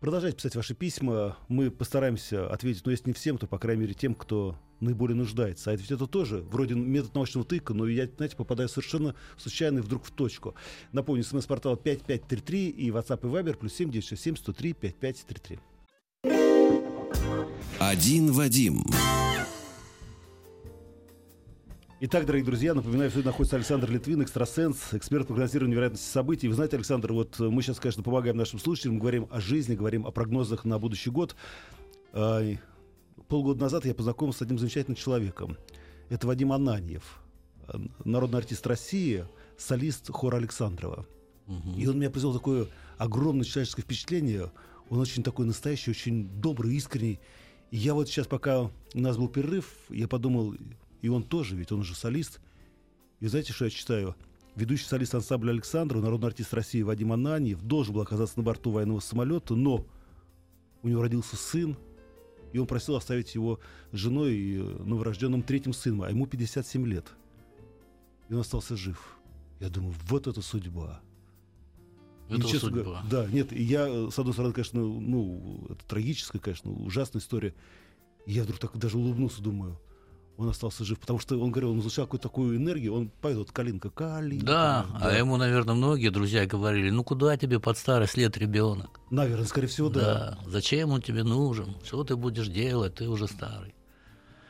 Продолжайте 0.00 0.38
писать 0.38 0.56
ваши 0.56 0.74
письма. 0.74 1.36
Мы 1.48 1.70
постараемся 1.70 2.50
ответить, 2.50 2.86
но 2.86 2.90
если 2.90 3.10
не 3.10 3.12
всем, 3.12 3.36
то, 3.36 3.46
по 3.46 3.58
крайней 3.58 3.82
мере, 3.82 3.94
тем, 3.94 4.14
кто 4.14 4.56
наиболее 4.80 5.16
нуждается. 5.16 5.70
А 5.70 5.76
ведь 5.76 5.90
это 5.90 6.06
тоже 6.06 6.38
вроде 6.38 6.74
метод 6.74 7.14
научного 7.14 7.46
тыка, 7.46 7.74
но 7.74 7.86
я, 7.86 8.08
знаете, 8.16 8.34
попадаю 8.36 8.68
совершенно 8.68 9.14
случайно 9.36 9.82
вдруг 9.82 10.04
в 10.04 10.10
точку. 10.10 10.54
Напомню, 10.92 11.22
смс-портал 11.22 11.76
5533 11.76 12.70
и 12.70 12.90
WhatsApp 12.90 13.20
и 13.22 13.26
Viber 13.26 13.56
плюс 13.58 13.74
7967 13.74 14.36
103 14.36 14.72
5533. 14.72 15.58
Один 17.78 18.32
Вадим. 18.32 18.84
Итак, 22.02 22.24
дорогие 22.24 22.46
друзья, 22.46 22.72
напоминаю, 22.72 23.10
что 23.10 23.20
находится 23.20 23.56
Александр 23.56 23.90
Литвин, 23.90 24.22
экстрасенс, 24.22 24.94
эксперт 24.94 25.26
по 25.26 25.34
прогнозированию 25.34 25.76
вероятности 25.76 26.10
событий. 26.10 26.48
Вы 26.48 26.54
знаете, 26.54 26.76
Александр, 26.76 27.12
вот 27.12 27.38
мы 27.38 27.60
сейчас, 27.60 27.78
конечно, 27.78 28.02
помогаем 28.02 28.38
нашим 28.38 28.58
слушателям, 28.58 28.98
говорим 28.98 29.28
о 29.30 29.38
жизни, 29.38 29.74
говорим 29.74 30.06
о 30.06 30.10
прогнозах 30.10 30.64
на 30.64 30.78
будущий 30.78 31.10
год. 31.10 31.36
А, 32.14 32.40
Полгода 33.28 33.60
назад 33.60 33.84
я 33.84 33.94
познакомился 33.94 34.38
с 34.38 34.42
одним 34.42 34.58
замечательным 34.58 34.96
человеком. 34.96 35.58
Это 36.08 36.26
Вадим 36.26 36.52
Ананьев, 36.52 37.20
народный 38.06 38.38
артист 38.38 38.66
России, 38.66 39.26
солист 39.58 40.08
хора 40.08 40.38
Александрова. 40.38 41.04
И 41.76 41.86
он 41.86 41.98
меня 41.98 42.08
произвел 42.08 42.32
такое 42.32 42.66
огромное 42.96 43.44
человеческое 43.44 43.82
впечатление. 43.82 44.50
Он 44.88 45.00
очень 45.00 45.22
такой 45.22 45.44
настоящий, 45.44 45.90
очень 45.90 46.30
добрый, 46.30 46.74
искренний. 46.76 47.20
И 47.70 47.76
я 47.76 47.92
вот 47.92 48.08
сейчас, 48.08 48.26
пока 48.26 48.62
у 48.62 48.70
нас 48.94 49.18
был 49.18 49.28
перерыв, 49.28 49.74
я 49.90 50.08
подумал, 50.08 50.54
и 51.02 51.08
он 51.08 51.22
тоже, 51.22 51.56
ведь 51.56 51.72
он 51.72 51.82
же 51.82 51.94
солист. 51.94 52.40
И 53.20 53.26
знаете, 53.26 53.52
что 53.52 53.64
я 53.64 53.70
читаю? 53.70 54.14
Ведущий 54.56 54.84
солист 54.84 55.14
ансамбля 55.14 55.50
Александра, 55.50 56.00
народный 56.00 56.28
артист 56.28 56.52
России 56.52 56.82
Вадим 56.82 57.12
Ананьев, 57.12 57.62
должен 57.62 57.94
был 57.94 58.00
оказаться 58.02 58.38
на 58.38 58.42
борту 58.42 58.70
военного 58.70 59.00
самолета, 59.00 59.54
но 59.54 59.86
у 60.82 60.88
него 60.88 61.02
родился 61.02 61.36
сын, 61.36 61.76
и 62.52 62.58
он 62.58 62.66
просил 62.66 62.96
оставить 62.96 63.34
его 63.34 63.60
с 63.92 63.96
женой 63.96 64.34
и 64.34 64.58
э, 64.58 64.82
новорожденным 64.84 65.42
третьим 65.42 65.72
сыном, 65.72 66.02
а 66.02 66.10
ему 66.10 66.26
57 66.26 66.86
лет. 66.86 67.06
И 68.28 68.34
он 68.34 68.40
остался 68.40 68.76
жив. 68.76 69.18
Я 69.60 69.68
думаю, 69.68 69.94
вот 70.08 70.26
это 70.26 70.42
судьба. 70.42 71.00
Это 72.28 72.46
судьба. 72.46 72.82
говоря, 72.82 73.02
Да, 73.10 73.26
нет, 73.26 73.52
и 73.52 73.62
я, 73.62 73.86
э, 73.88 74.08
с 74.10 74.18
одной 74.18 74.32
стороны, 74.32 74.52
конечно, 74.52 74.80
ну, 74.80 75.66
это 75.68 75.84
трагическая, 75.86 76.40
конечно, 76.40 76.72
ужасная 76.72 77.20
история. 77.20 77.54
И 78.26 78.32
я 78.32 78.42
вдруг 78.42 78.58
так 78.58 78.76
даже 78.76 78.98
улыбнулся, 78.98 79.42
думаю, 79.42 79.78
он 80.40 80.48
остался 80.48 80.84
жив, 80.84 80.98
потому 80.98 81.18
что 81.18 81.38
он 81.38 81.50
говорил, 81.50 81.70
он 81.70 81.80
излучал 81.80 82.06
какую-то 82.06 82.28
такую 82.28 82.56
энергию, 82.56 82.94
он 82.94 83.10
поет 83.20 83.38
вот 83.38 83.52
«Калинка, 83.52 83.90
Калинка». 83.90 84.46
Да, 84.46 84.86
да, 85.00 85.08
а 85.08 85.12
ему, 85.12 85.36
наверное, 85.36 85.74
многие 85.74 86.08
друзья 86.08 86.46
говорили, 86.46 86.90
ну 86.90 87.04
куда 87.04 87.36
тебе 87.36 87.60
под 87.60 87.78
старость 87.78 88.16
лет 88.16 88.36
ребенок? 88.36 89.00
Наверное, 89.10 89.46
скорее 89.46 89.68
всего, 89.68 89.88
да. 89.88 90.00
Да, 90.00 90.38
зачем 90.50 90.90
он 90.90 91.02
тебе 91.02 91.24
нужен? 91.24 91.76
Что 91.84 92.04
ты 92.04 92.16
будешь 92.16 92.48
делать? 92.48 92.94
Ты 92.94 93.08
уже 93.08 93.26
старый. 93.26 93.74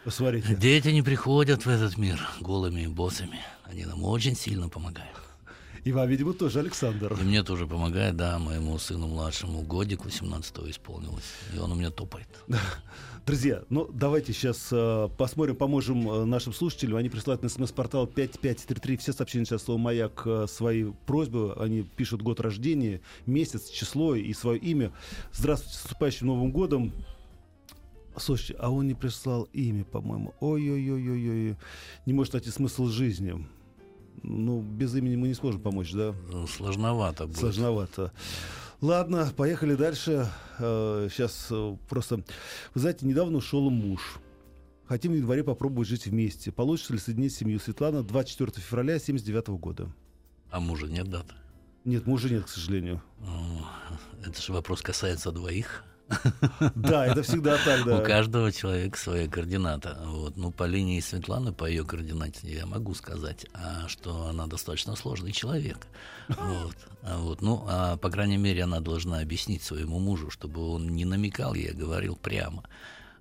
Посмотрите. 0.05 0.55
Дети 0.55 0.89
не 0.89 1.03
приходят 1.03 1.67
в 1.67 1.69
этот 1.69 1.99
мир 1.99 2.21
голыми 2.41 2.83
и 2.83 2.87
боссами. 2.87 3.41
Они 3.65 3.85
нам 3.85 4.03
очень 4.03 4.35
сильно 4.35 4.69
помогают. 4.69 5.30
И 5.85 5.93
вам, 5.93 6.09
видимо, 6.09 6.33
тоже, 6.35 6.61
Александр. 6.61 7.17
И 7.21 7.25
мне 7.25 7.43
тоже 7.43 7.67
помогает, 7.67 8.17
да, 8.17 8.39
моему 8.39 8.79
сыну 8.79 9.07
младшему 9.07 9.63
годик 9.63 10.03
18-го 10.05 10.69
исполнилось. 10.69 11.25
И 11.55 11.59
он 11.59 11.73
у 11.73 11.75
меня 11.75 11.91
топает. 11.91 12.29
Друзья, 13.27 13.63
ну 13.71 13.89
давайте 13.93 14.33
сейчас 14.33 14.69
э, 14.73 15.09
посмотрим, 15.17 15.57
поможем 15.57 16.11
э, 16.11 16.25
нашим 16.25 16.53
слушателям. 16.53 16.97
Они 16.97 17.09
присылают 17.09 17.43
на 17.43 17.49
смс-портал 17.49 18.07
5533. 18.07 18.97
Все 18.99 19.13
сообщения 19.13 19.45
сейчас 19.45 19.63
слово 19.63 19.79
«Маяк» 19.79 20.23
э, 20.27 20.47
свои 20.49 20.85
просьбы. 21.07 21.55
Они 21.59 21.83
пишут 21.83 22.23
год 22.23 22.41
рождения, 22.41 23.01
месяц, 23.27 23.71
число 23.71 24.15
и 24.15 24.33
свое 24.35 24.59
имя. 24.59 24.93
Здравствуйте, 25.33 25.79
с 25.79 25.83
наступающим 25.85 26.27
Новым 26.27 26.51
годом. 26.51 26.93
Слушайте, 28.17 28.57
а 28.59 28.71
он 28.71 28.87
не 28.87 28.95
прислал 28.95 29.45
имя, 29.53 29.85
по-моему. 29.85 30.35
Ой-ой-ой-ой-ой. 30.41 31.57
Не 32.05 32.13
может 32.13 32.35
найти 32.35 32.51
смысл 32.51 32.87
жизни 32.87 33.47
ну, 34.23 34.61
без 34.61 34.95
имени 34.95 35.17
мы 35.17 35.29
не 35.29 35.35
сможем 35.35 35.61
помочь, 35.61 35.93
да? 35.93 36.15
Ну, 36.31 36.47
сложновато 36.47 37.27
будет. 37.27 37.39
Сложновато. 37.39 38.13
Ладно, 38.81 39.31
поехали 39.37 39.75
дальше. 39.75 40.29
Сейчас 40.59 41.49
э, 41.51 41.55
э, 41.55 41.77
просто... 41.89 42.17
Вы 42.75 42.81
знаете, 42.81 43.07
недавно 43.07 43.39
ушел 43.39 43.69
муж. 43.69 44.19
Хотим 44.87 45.13
в 45.13 45.17
январе 45.17 45.45
попробовать 45.45 45.89
жить 45.89 46.07
вместе. 46.07 46.51
Получится 46.51 46.95
ли 46.95 46.99
соединить 46.99 47.35
семью 47.35 47.61
Светлана 47.61 48.03
24 48.03 48.53
февраля 48.65 48.99
79 48.99 49.49
года? 49.61 49.93
А 50.51 50.61
мужа 50.61 50.87
нет 50.87 51.09
даты? 51.09 51.35
Нет, 51.85 52.07
мужа 52.07 52.29
нет, 52.29 52.45
к 52.45 52.49
сожалению. 52.49 53.03
Это 54.25 54.41
же 54.41 54.53
вопрос 54.53 54.83
касается 54.83 55.31
двоих. 55.33 55.85
Да, 56.75 57.07
это 57.07 57.23
всегда 57.23 57.57
так, 57.65 57.85
да. 57.85 57.99
У 57.99 58.03
каждого 58.03 58.53
человека 58.53 58.99
своя 58.99 59.29
координата. 59.29 59.99
Вот. 60.05 60.37
Ну, 60.37 60.51
по 60.51 60.65
линии 60.65 61.01
Светланы, 61.01 61.53
по 61.53 61.65
ее 61.65 61.85
координате, 61.85 62.41
я 62.43 62.67
могу 62.67 62.95
сказать, 62.95 63.47
а, 63.55 63.87
что 63.89 64.27
она 64.27 64.47
достаточно 64.47 64.97
сложный 64.97 65.33
человек. 65.33 65.87
Вот. 66.29 66.77
А 67.03 67.19
вот. 67.19 67.43
Ну, 67.43 67.65
а, 67.69 67.97
по 67.97 68.11
крайней 68.11 68.37
мере, 68.37 68.65
она 68.65 68.81
должна 68.81 69.21
объяснить 69.21 69.63
своему 69.63 69.99
мужу, 69.99 70.31
чтобы 70.31 70.69
он 70.69 70.89
не 70.89 71.05
намекал 71.05 71.55
ей, 71.55 71.71
а 71.71 71.75
говорил 71.75 72.17
прямо 72.17 72.65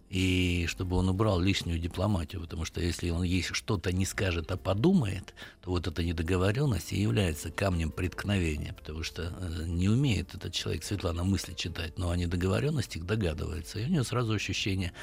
и 0.10 0.66
чтобы 0.68 0.96
он 0.98 1.08
убрал 1.10 1.40
лишнюю 1.40 1.78
дипломатию, 1.78 2.42
потому 2.42 2.66
что 2.66 2.82
если 2.82 3.12
он 3.12 3.24
ей 3.24 3.44
что-то 3.44 3.92
не 3.92 4.06
скажет, 4.06 4.52
а 4.52 4.58
подумает, 4.58 5.36
то 5.62 5.70
вот 5.70 5.88
эта 5.88 6.04
недоговоренность 6.04 6.94
и 6.94 7.02
является 7.02 7.52
камнем 7.52 7.92
преткновения, 7.92 8.74
потому 8.74 9.04
что 9.04 9.32
э, 9.40 9.64
не 9.68 9.88
умеет 9.88 10.34
этот 10.34 10.52
человек, 10.52 10.84
Светлана, 10.84 11.24
мысли 11.24 11.54
читать, 11.54 12.00
но 12.00 12.10
о 12.10 12.18
недоговоренностях 12.18 13.06
догадывается, 13.06 13.80
и 13.80 13.86
у 13.86 13.88
нее 13.88 14.04
сразу 14.04 14.34
ощущение, 14.34 14.94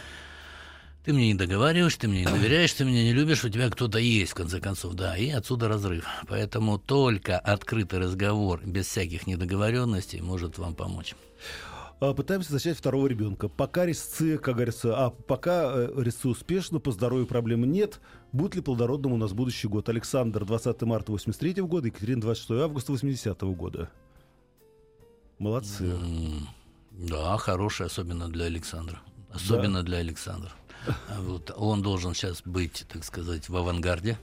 ты 1.05 1.13
мне 1.13 1.29
не 1.29 1.35
договариваешь, 1.35 1.95
ты 1.95 2.09
мне 2.09 2.25
не 2.25 2.27
доверяешь, 2.27 2.73
ты 2.73 2.85
меня 2.85 3.05
не 3.05 3.13
любишь, 3.13 3.45
у 3.45 3.49
тебя 3.49 3.71
кто-то 3.71 3.99
есть, 3.99 4.33
в 4.33 4.35
конце 4.35 4.59
концов, 4.59 4.95
да, 4.95 5.17
и 5.17 5.31
отсюда 5.31 5.69
разрыв. 5.69 6.05
Поэтому 6.27 6.81
только 6.81 7.39
открытый 7.39 8.01
разговор 8.01 8.61
без 8.67 8.87
всяких 8.87 9.29
недоговоренностей 9.29 10.21
может 10.21 10.59
вам 10.59 10.75
помочь. 10.75 11.15
А, 11.99 12.13
пытаемся 12.13 12.53
зачать 12.53 12.77
второго 12.77 13.07
ребенка. 13.07 13.49
Пока 13.49 13.87
резцы, 13.87 14.37
как 14.37 14.57
говорится, 14.57 14.97
а 14.97 15.11
пока 15.11 15.73
э, 15.75 15.93
резцы 15.97 16.29
успешно, 16.29 16.79
по 16.79 16.93
здоровью 16.93 17.27
проблем 17.27 17.65
нет. 17.65 18.01
Будет 18.33 18.55
ли 18.55 18.61
плодородным 18.61 19.13
у 19.13 19.17
нас 19.17 19.33
будущий 19.33 19.67
год? 19.67 19.89
Александр 19.89 20.45
20 20.45 20.83
марта 20.83 21.13
83 21.13 21.63
года, 21.63 21.87
Екатерина 21.87 22.21
26 22.21 22.51
августа 22.63 22.93
80 22.93 23.41
года. 23.55 23.91
Молодцы. 25.39 25.85
Mm, 25.85 26.43
да, 26.93 27.39
хороший, 27.39 27.87
особенно 27.87 28.29
для 28.29 28.45
Александра. 28.45 29.01
Особенно 29.31 29.81
да. 29.81 29.87
для 29.87 29.99
Александра. 29.99 30.53
Вот, 31.19 31.51
он 31.57 31.83
должен 31.83 32.15
сейчас 32.15 32.43
быть, 32.45 32.85
так 32.93 33.05
сказать, 33.05 33.49
в 33.49 33.57
авангарде 33.57 34.19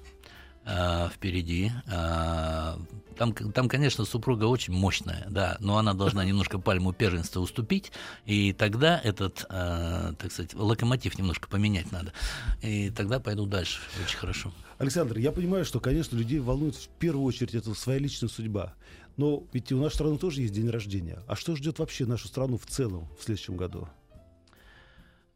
э, 0.65 1.09
впереди. 1.13 1.71
Э, 1.87 2.75
там, 3.17 3.33
там, 3.33 3.69
конечно, 3.69 4.05
супруга 4.05 4.45
очень 4.45 4.73
мощная, 4.73 5.25
да, 5.29 5.57
но 5.59 5.77
она 5.77 5.93
должна 5.93 6.25
немножко 6.25 6.59
пальму 6.59 6.93
первенства 6.93 7.39
уступить, 7.39 7.91
и 8.25 8.53
тогда 8.53 8.99
этот, 9.03 9.45
э, 9.49 10.13
так 10.17 10.31
сказать, 10.31 10.53
локомотив 10.53 11.17
немножко 11.17 11.47
поменять 11.47 11.91
надо. 11.91 12.13
И 12.61 12.89
тогда 12.89 13.19
пойду 13.19 13.45
дальше. 13.45 13.79
Очень 14.03 14.17
хорошо. 14.17 14.53
Александр, 14.77 15.17
я 15.17 15.31
понимаю, 15.31 15.65
что, 15.65 15.79
конечно, 15.79 16.15
людей 16.15 16.39
волнует 16.39 16.75
в 16.75 16.87
первую 16.99 17.25
очередь 17.25 17.55
это 17.55 17.73
своя 17.73 17.99
личная 17.99 18.29
судьба. 18.29 18.73
Но 19.15 19.43
ведь 19.53 19.71
у 19.71 19.79
нашей 19.79 19.95
страны 19.95 20.17
тоже 20.17 20.41
есть 20.41 20.53
день 20.53 20.69
рождения. 20.69 21.19
А 21.27 21.35
что 21.35 21.55
ждет 21.55 21.79
вообще 21.79 22.05
нашу 22.05 22.27
страну 22.27 22.57
в 22.57 22.65
целом 22.65 23.07
в 23.19 23.23
следующем 23.23 23.55
году? 23.57 23.87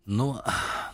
Ну, 0.10 0.42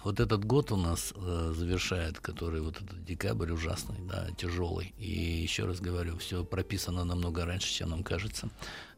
вот 0.03 0.19
этот 0.19 0.43
год 0.43 0.71
у 0.71 0.75
нас 0.75 1.13
э, 1.15 1.53
завершает, 1.55 2.19
который 2.19 2.61
вот 2.61 2.81
этот 2.81 3.05
декабрь 3.05 3.51
ужасный, 3.51 3.99
да, 3.99 4.29
тяжелый. 4.37 4.91
И 4.97 5.07
еще 5.43 5.65
раз 5.65 5.79
говорю, 5.79 6.17
все 6.17 6.43
прописано 6.43 7.03
намного 7.03 7.45
раньше, 7.45 7.71
чем 7.71 7.91
нам 7.91 8.03
кажется. 8.03 8.49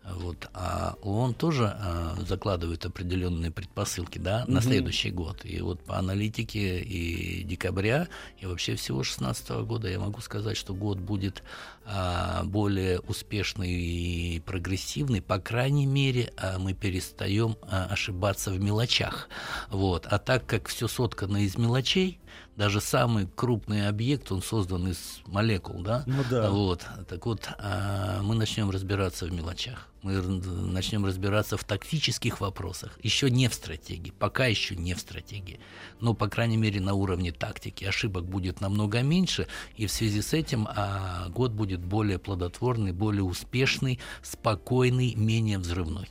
Вот. 0.07 0.49
А 0.53 0.95
он 1.01 1.33
тоже 1.33 1.75
а, 1.79 2.15
закладывает 2.27 2.85
определенные 2.85 3.51
предпосылки 3.51 4.17
да, 4.19 4.43
угу. 4.43 4.53
на 4.53 4.61
следующий 4.61 5.09
год. 5.09 5.43
И 5.43 5.59
вот 5.61 5.83
по 5.83 5.97
аналитике 5.97 6.79
и 6.81 7.43
декабря, 7.43 8.07
и 8.39 8.45
вообще 8.45 8.75
всего 8.75 8.97
2016 8.97 9.49
года 9.65 9.89
я 9.89 9.99
могу 9.99 10.21
сказать, 10.21 10.57
что 10.57 10.73
год 10.73 10.99
будет 10.99 11.43
а, 11.85 12.43
более 12.43 12.99
успешный 12.99 13.71
и 13.71 14.39
прогрессивный. 14.41 15.21
По 15.21 15.39
крайней 15.39 15.85
мере, 15.85 16.31
а, 16.37 16.59
мы 16.59 16.73
перестаем 16.73 17.57
а, 17.63 17.85
ошибаться 17.85 18.51
в 18.51 18.59
мелочах. 18.59 19.27
Вот. 19.69 20.05
А 20.05 20.19
так 20.19 20.45
как 20.45 20.67
все 20.67 20.87
соткано 20.87 21.37
из 21.37 21.57
мелочей, 21.57 22.19
даже 22.55 22.79
самый 22.79 23.27
крупный 23.27 23.87
объект, 23.87 24.31
он 24.31 24.41
создан 24.41 24.87
из 24.87 25.21
молекул, 25.25 25.81
да? 25.81 26.03
Ну 26.05 26.23
да. 26.29 26.49
Вот. 26.49 26.85
Так 27.07 27.25
вот, 27.25 27.49
а, 27.57 28.21
мы 28.21 28.35
начнем 28.35 28.69
разбираться 28.69 29.25
в 29.25 29.31
мелочах. 29.31 29.89
Мы 30.03 30.21
начнем 30.21 31.05
разбираться 31.05 31.57
в 31.57 31.63
тактических 31.63 32.39
вопросах. 32.39 32.97
Еще 33.01 33.29
не 33.29 33.49
в 33.49 33.53
стратегии, 33.53 34.11
пока 34.11 34.45
еще 34.45 34.75
не 34.75 34.93
в 34.93 34.99
стратегии. 34.99 35.59
Но, 35.99 36.13
по 36.13 36.27
крайней 36.29 36.57
мере, 36.57 36.79
на 36.79 36.93
уровне 36.93 37.31
тактики 37.31 37.83
ошибок 37.83 38.25
будет 38.25 38.61
намного 38.61 39.01
меньше, 39.01 39.47
и 39.75 39.87
в 39.87 39.91
связи 39.91 40.21
с 40.21 40.33
этим 40.33 40.67
а, 40.69 41.27
год 41.29 41.51
будет 41.51 41.83
более 41.83 42.19
плодотворный, 42.19 42.93
более 42.93 43.23
успешный, 43.23 43.99
спокойный, 44.21 45.15
менее 45.15 45.57
взрывной. 45.57 46.09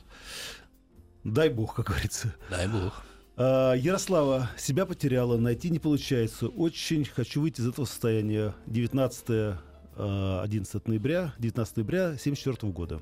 Дай 1.23 1.49
бог, 1.49 1.75
как 1.75 1.87
говорится. 1.87 2.35
Дай 2.51 2.67
бог. 2.67 3.03
А, 3.37 3.73
Ярослава 3.73 4.49
себя 4.57 4.85
потеряла, 4.85 5.37
найти 5.37 5.69
не 5.69 5.79
получается. 5.79 6.47
Очень 6.47 7.05
хочу 7.05 7.41
выйти 7.41 7.61
из 7.61 7.67
этого 7.67 7.85
состояния. 7.85 8.55
19 8.67 9.57
11 9.97 10.75
а, 10.75 10.81
ноября, 10.85 11.33
19 11.39 11.77
ноября 11.77 12.17
74 12.17 12.71
года. 12.71 13.01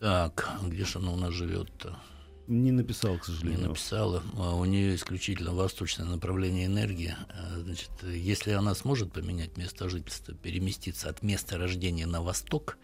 Так, 0.00 0.50
где 0.62 0.84
же 0.84 0.98
она 0.98 1.12
у 1.12 1.16
нас 1.16 1.32
живет-то? 1.32 1.98
Не 2.46 2.72
написала, 2.72 3.16
к 3.16 3.24
сожалению. 3.24 3.60
Не 3.60 3.68
написала. 3.68 4.22
А 4.36 4.54
у 4.54 4.64
нее 4.66 4.94
исключительно 4.94 5.52
восточное 5.52 6.06
направление 6.06 6.66
энергии. 6.66 7.14
Значит, 7.56 7.90
если 8.02 8.50
она 8.50 8.74
сможет 8.74 9.12
поменять 9.12 9.56
место 9.56 9.88
жительства, 9.88 10.34
переместиться 10.34 11.08
от 11.08 11.22
места 11.22 11.56
рождения 11.56 12.06
на 12.06 12.20
восток, 12.20 12.76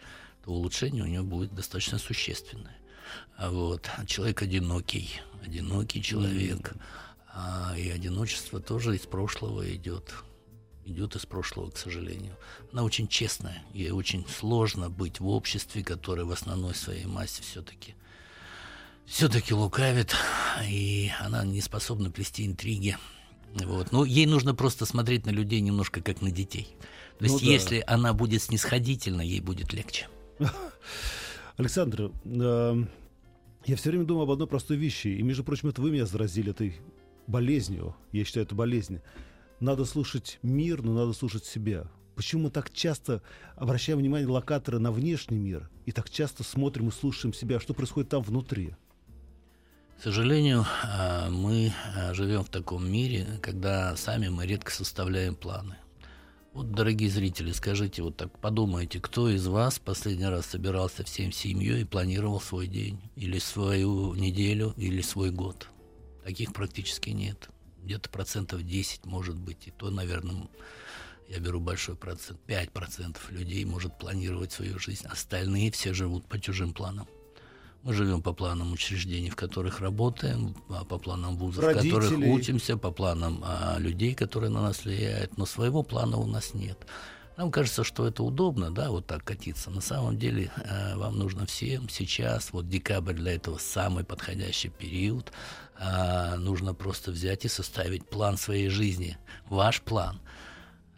то 0.43 0.51
улучшение 0.51 1.03
у 1.03 1.07
нее 1.07 1.21
будет 1.21 1.53
достаточно 1.53 1.99
существенное. 1.99 2.75
Вот. 3.39 3.89
Человек 4.07 4.41
одинокий, 4.41 5.21
одинокий 5.43 6.01
человек. 6.01 6.73
А, 7.33 7.73
и 7.77 7.89
одиночество 7.89 8.59
тоже 8.59 8.95
из 8.95 9.01
прошлого 9.01 9.73
идет. 9.73 10.13
Идет 10.85 11.15
из 11.15 11.25
прошлого, 11.25 11.69
к 11.69 11.77
сожалению. 11.77 12.35
Она 12.71 12.83
очень 12.83 13.07
честная. 13.07 13.63
Ей 13.73 13.91
очень 13.91 14.25
сложно 14.27 14.89
быть 14.89 15.19
в 15.19 15.27
обществе, 15.27 15.83
которое 15.83 16.23
в 16.23 16.31
основной 16.31 16.75
своей 16.75 17.05
массе 17.05 17.43
все-таки 17.43 17.95
все-таки 19.05 19.53
лукавит, 19.53 20.15
и 20.65 21.11
она 21.19 21.43
не 21.43 21.59
способна 21.61 22.11
плести 22.11 22.45
интриги. 22.45 22.97
Вот. 23.53 23.91
Ну, 23.91 24.05
ей 24.05 24.25
нужно 24.25 24.55
просто 24.55 24.85
смотреть 24.85 25.25
на 25.25 25.31
людей 25.31 25.59
немножко 25.59 26.01
как 26.01 26.21
на 26.21 26.31
детей. 26.31 26.75
То 27.19 27.25
есть, 27.25 27.35
ну, 27.35 27.45
да. 27.45 27.53
если 27.53 27.83
она 27.85 28.13
будет 28.13 28.41
снисходительна, 28.41 29.21
ей 29.21 29.41
будет 29.41 29.73
легче. 29.73 30.07
Александр, 31.57 32.11
э, 32.23 32.85
я 33.65 33.75
все 33.75 33.89
время 33.89 34.05
думаю 34.05 34.23
об 34.23 34.31
одной 34.31 34.47
простой 34.47 34.77
вещи. 34.77 35.07
И, 35.09 35.21
между 35.21 35.43
прочим, 35.43 35.69
это 35.69 35.81
вы 35.81 35.91
меня 35.91 36.05
заразили 36.05 36.51
этой 36.51 36.75
болезнью. 37.27 37.95
Я 38.11 38.23
считаю, 38.25 38.45
это 38.45 38.55
болезнь. 38.55 39.01
Надо 39.59 39.85
слушать 39.85 40.39
мир, 40.41 40.81
но 40.81 40.93
надо 40.93 41.13
слушать 41.13 41.45
себя. 41.45 41.85
Почему 42.15 42.43
мы 42.43 42.49
так 42.49 42.71
часто 42.73 43.21
обращаем 43.55 43.99
внимание 43.99 44.27
локаторы 44.27 44.79
на 44.79 44.91
внешний 44.91 45.37
мир 45.37 45.69
и 45.85 45.91
так 45.91 46.09
часто 46.09 46.43
смотрим 46.43 46.89
и 46.89 46.91
слушаем 46.91 47.33
себя, 47.33 47.59
что 47.59 47.73
происходит 47.73 48.09
там 48.09 48.21
внутри? 48.21 48.75
К 49.99 50.03
сожалению, 50.03 50.65
а, 50.83 51.29
мы 51.29 51.71
а, 51.95 52.13
живем 52.13 52.43
в 52.43 52.49
таком 52.49 52.91
мире, 52.91 53.39
когда 53.41 53.95
сами 53.95 54.29
мы 54.29 54.47
редко 54.47 54.71
составляем 54.71 55.35
планы. 55.35 55.75
Вот, 56.53 56.71
дорогие 56.71 57.09
зрители, 57.09 57.53
скажите, 57.53 58.03
вот 58.03 58.17
так 58.17 58.37
подумайте, 58.39 58.99
кто 58.99 59.29
из 59.29 59.47
вас 59.47 59.79
последний 59.79 60.25
раз 60.25 60.47
собирался 60.47 61.05
всем 61.05 61.31
семьей 61.31 61.83
и 61.83 61.85
планировал 61.85 62.41
свой 62.41 62.67
день, 62.67 62.99
или 63.15 63.39
свою 63.39 64.13
неделю, 64.15 64.73
или 64.75 65.01
свой 65.01 65.31
год? 65.31 65.69
Таких 66.25 66.51
практически 66.51 67.11
нет. 67.11 67.49
Где-то 67.83 68.09
процентов 68.09 68.63
10 68.63 69.05
может 69.05 69.37
быть, 69.37 69.67
и 69.67 69.71
то, 69.71 69.89
наверное, 69.91 70.49
я 71.29 71.39
беру 71.39 71.61
большой 71.61 71.95
процент, 71.95 72.37
5% 72.47 73.17
людей 73.29 73.63
может 73.63 73.97
планировать 73.97 74.51
свою 74.51 74.77
жизнь. 74.77 75.07
Остальные 75.07 75.71
все 75.71 75.93
живут 75.93 76.27
по 76.27 76.37
чужим 76.37 76.73
планам. 76.73 77.07
Мы 77.83 77.93
живем 77.93 78.21
по 78.21 78.31
планам 78.33 78.73
учреждений, 78.73 79.31
в 79.31 79.35
которых 79.35 79.79
работаем, 79.79 80.55
а 80.69 80.85
по 80.85 80.99
планам 80.99 81.35
вузов, 81.35 81.63
Родителей. 81.63 81.91
в 81.91 81.95
которых 81.95 82.29
учимся, 82.29 82.77
по 82.77 82.91
планам 82.91 83.43
а, 83.43 83.77
людей, 83.79 84.13
которые 84.13 84.51
на 84.51 84.61
нас 84.61 84.85
влияют, 84.85 85.37
но 85.37 85.45
своего 85.45 85.81
плана 85.81 86.17
у 86.17 86.27
нас 86.27 86.53
нет. 86.53 86.77
Нам 87.37 87.49
кажется, 87.49 87.83
что 87.83 88.05
это 88.05 88.21
удобно, 88.21 88.69
да, 88.69 88.91
вот 88.91 89.07
так 89.07 89.23
катиться. 89.23 89.71
На 89.71 89.81
самом 89.81 90.19
деле 90.19 90.51
э, 90.57 90.95
вам 90.95 91.17
нужно 91.17 91.47
всем 91.47 91.89
сейчас, 91.89 92.51
вот 92.51 92.69
декабрь 92.69 93.13
для 93.13 93.33
этого 93.33 93.57
самый 93.57 94.03
подходящий 94.03 94.69
период, 94.69 95.31
э, 95.79 96.35
нужно 96.35 96.75
просто 96.75 97.09
взять 97.09 97.45
и 97.45 97.47
составить 97.47 98.07
план 98.07 98.37
своей 98.37 98.69
жизни, 98.69 99.17
ваш 99.49 99.81
план– 99.81 100.19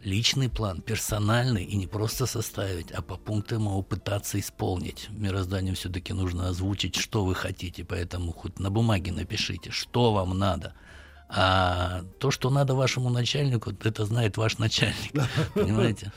личный 0.03 0.49
план, 0.49 0.81
персональный, 0.81 1.63
и 1.63 1.75
не 1.75 1.87
просто 1.87 2.25
составить, 2.25 2.91
а 2.91 3.01
по 3.01 3.15
пунктам 3.15 3.63
его 3.63 3.81
пытаться 3.81 4.39
исполнить. 4.39 5.07
Мирозданию 5.09 5.75
все-таки 5.75 6.13
нужно 6.13 6.49
озвучить, 6.49 6.95
что 6.95 7.25
вы 7.25 7.35
хотите, 7.35 7.83
поэтому 7.83 8.31
хоть 8.33 8.59
на 8.59 8.69
бумаге 8.69 9.11
напишите, 9.11 9.71
что 9.71 10.13
вам 10.13 10.37
надо. 10.37 10.73
А 11.35 12.03
то, 12.19 12.29
что 12.29 12.51
надо 12.51 12.75
вашему 12.75 13.09
начальнику, 13.09 13.71
это 13.83 14.05
знает 14.05 14.37
ваш 14.37 14.59
начальник. 14.59 15.13
Понимаете? 15.55 16.11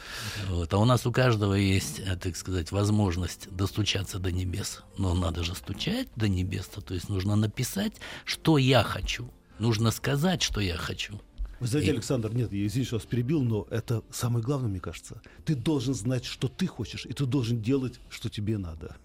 Вот. 0.48 0.74
А 0.74 0.78
у 0.78 0.84
нас 0.84 1.06
у 1.06 1.12
каждого 1.12 1.54
есть, 1.54 2.00
э, 2.00 2.16
так 2.16 2.36
сказать, 2.36 2.70
возможность 2.70 3.48
достучаться 3.50 4.18
до 4.18 4.30
небес. 4.30 4.82
Но 4.98 5.14
надо 5.14 5.42
же 5.42 5.54
стучать 5.54 6.08
до 6.16 6.28
небес. 6.28 6.66
То 6.66 6.92
есть 6.92 7.08
нужно 7.08 7.34
написать, 7.34 7.94
что 8.26 8.58
я 8.58 8.82
хочу. 8.82 9.30
Нужно 9.58 9.90
сказать, 9.90 10.42
что 10.42 10.60
я 10.60 10.76
хочу. 10.76 11.18
Вы 11.60 11.66
знаете, 11.66 11.90
и... 11.90 11.94
Александр, 11.94 12.32
нет, 12.34 12.52
я 12.52 12.66
извините, 12.66 12.88
что 12.88 12.96
вас 12.96 13.06
перебил, 13.06 13.42
но 13.42 13.66
это 13.70 14.02
самое 14.10 14.44
главное, 14.44 14.68
мне 14.68 14.80
кажется. 14.80 15.20
Ты 15.44 15.54
должен 15.54 15.94
знать, 15.94 16.24
что 16.24 16.48
ты 16.48 16.66
хочешь, 16.66 17.06
и 17.06 17.12
ты 17.12 17.24
должен 17.26 17.62
делать, 17.62 18.00
что 18.10 18.28
тебе 18.28 18.58
надо. 18.58 18.96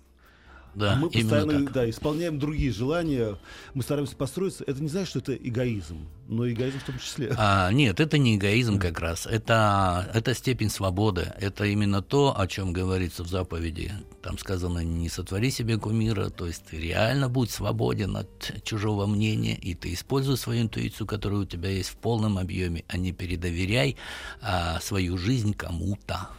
Да, 0.74 0.94
а 0.94 0.96
мы 0.96 1.10
постоянно 1.10 1.70
да, 1.70 1.90
исполняем 1.90 2.40
другие 2.40 2.72
желания, 2.72 3.38
мы 3.74 3.84
стараемся 3.84 4.16
построиться. 4.16 4.64
Это 4.66 4.82
не 4.82 4.88
значит, 4.88 5.10
что 5.10 5.20
это 5.20 5.36
эгоизм, 5.36 6.08
но 6.30 6.50
эгоизм 6.50 6.80
в 6.80 6.84
том 6.84 6.98
числе. 6.98 7.34
А, 7.38 7.72
нет, 7.72 8.00
это 8.00 8.18
не 8.18 8.38
эгоизм 8.38 8.80
как 8.80 9.00
раз. 9.00 9.26
Это, 9.26 10.10
это 10.14 10.34
степень 10.34 10.70
свободы. 10.70 11.34
Это 11.40 11.66
именно 11.66 12.02
то, 12.02 12.40
о 12.40 12.48
чем 12.48 12.72
говорится 12.72 13.24
в 13.24 13.28
заповеди. 13.28 13.92
Там 14.22 14.38
сказано, 14.38 14.80
не 14.80 15.10
сотвори 15.10 15.50
себе 15.50 15.78
кумира, 15.78 16.30
то 16.30 16.46
есть 16.46 16.66
ты 16.66 16.80
реально 16.80 17.28
будь 17.28 17.50
свободен 17.50 18.18
от 18.18 18.54
чужого 18.64 19.08
мнения, 19.08 19.56
и 19.56 19.74
ты 19.74 19.94
используй 19.94 20.38
свою 20.38 20.62
интуицию, 20.62 21.08
которая 21.08 21.40
у 21.40 21.46
тебя 21.46 21.70
есть 21.70 21.90
в 21.90 21.98
полном 21.98 22.38
объеме, 22.38 22.84
а 22.88 22.98
не 22.98 23.12
передоверяй 23.12 23.98
а, 24.42 24.80
свою 24.80 25.18
жизнь 25.18 25.54
кому-то. 25.54 26.30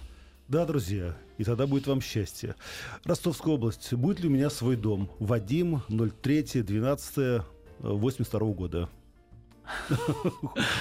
Да, 0.49 0.65
друзья, 0.65 1.17
и 1.39 1.45
тогда 1.45 1.67
будет 1.67 1.87
вам 1.87 2.01
счастье. 2.01 2.55
Ростовская 3.05 3.55
область. 3.55 3.93
Будет 3.95 4.21
ли 4.21 4.29
у 4.29 4.31
меня 4.31 4.51
свой 4.51 4.77
дом? 4.77 5.11
Вадим, 5.19 5.83
03 5.89 6.63
12 6.63 7.43
82 7.81 8.41
года. 8.53 8.89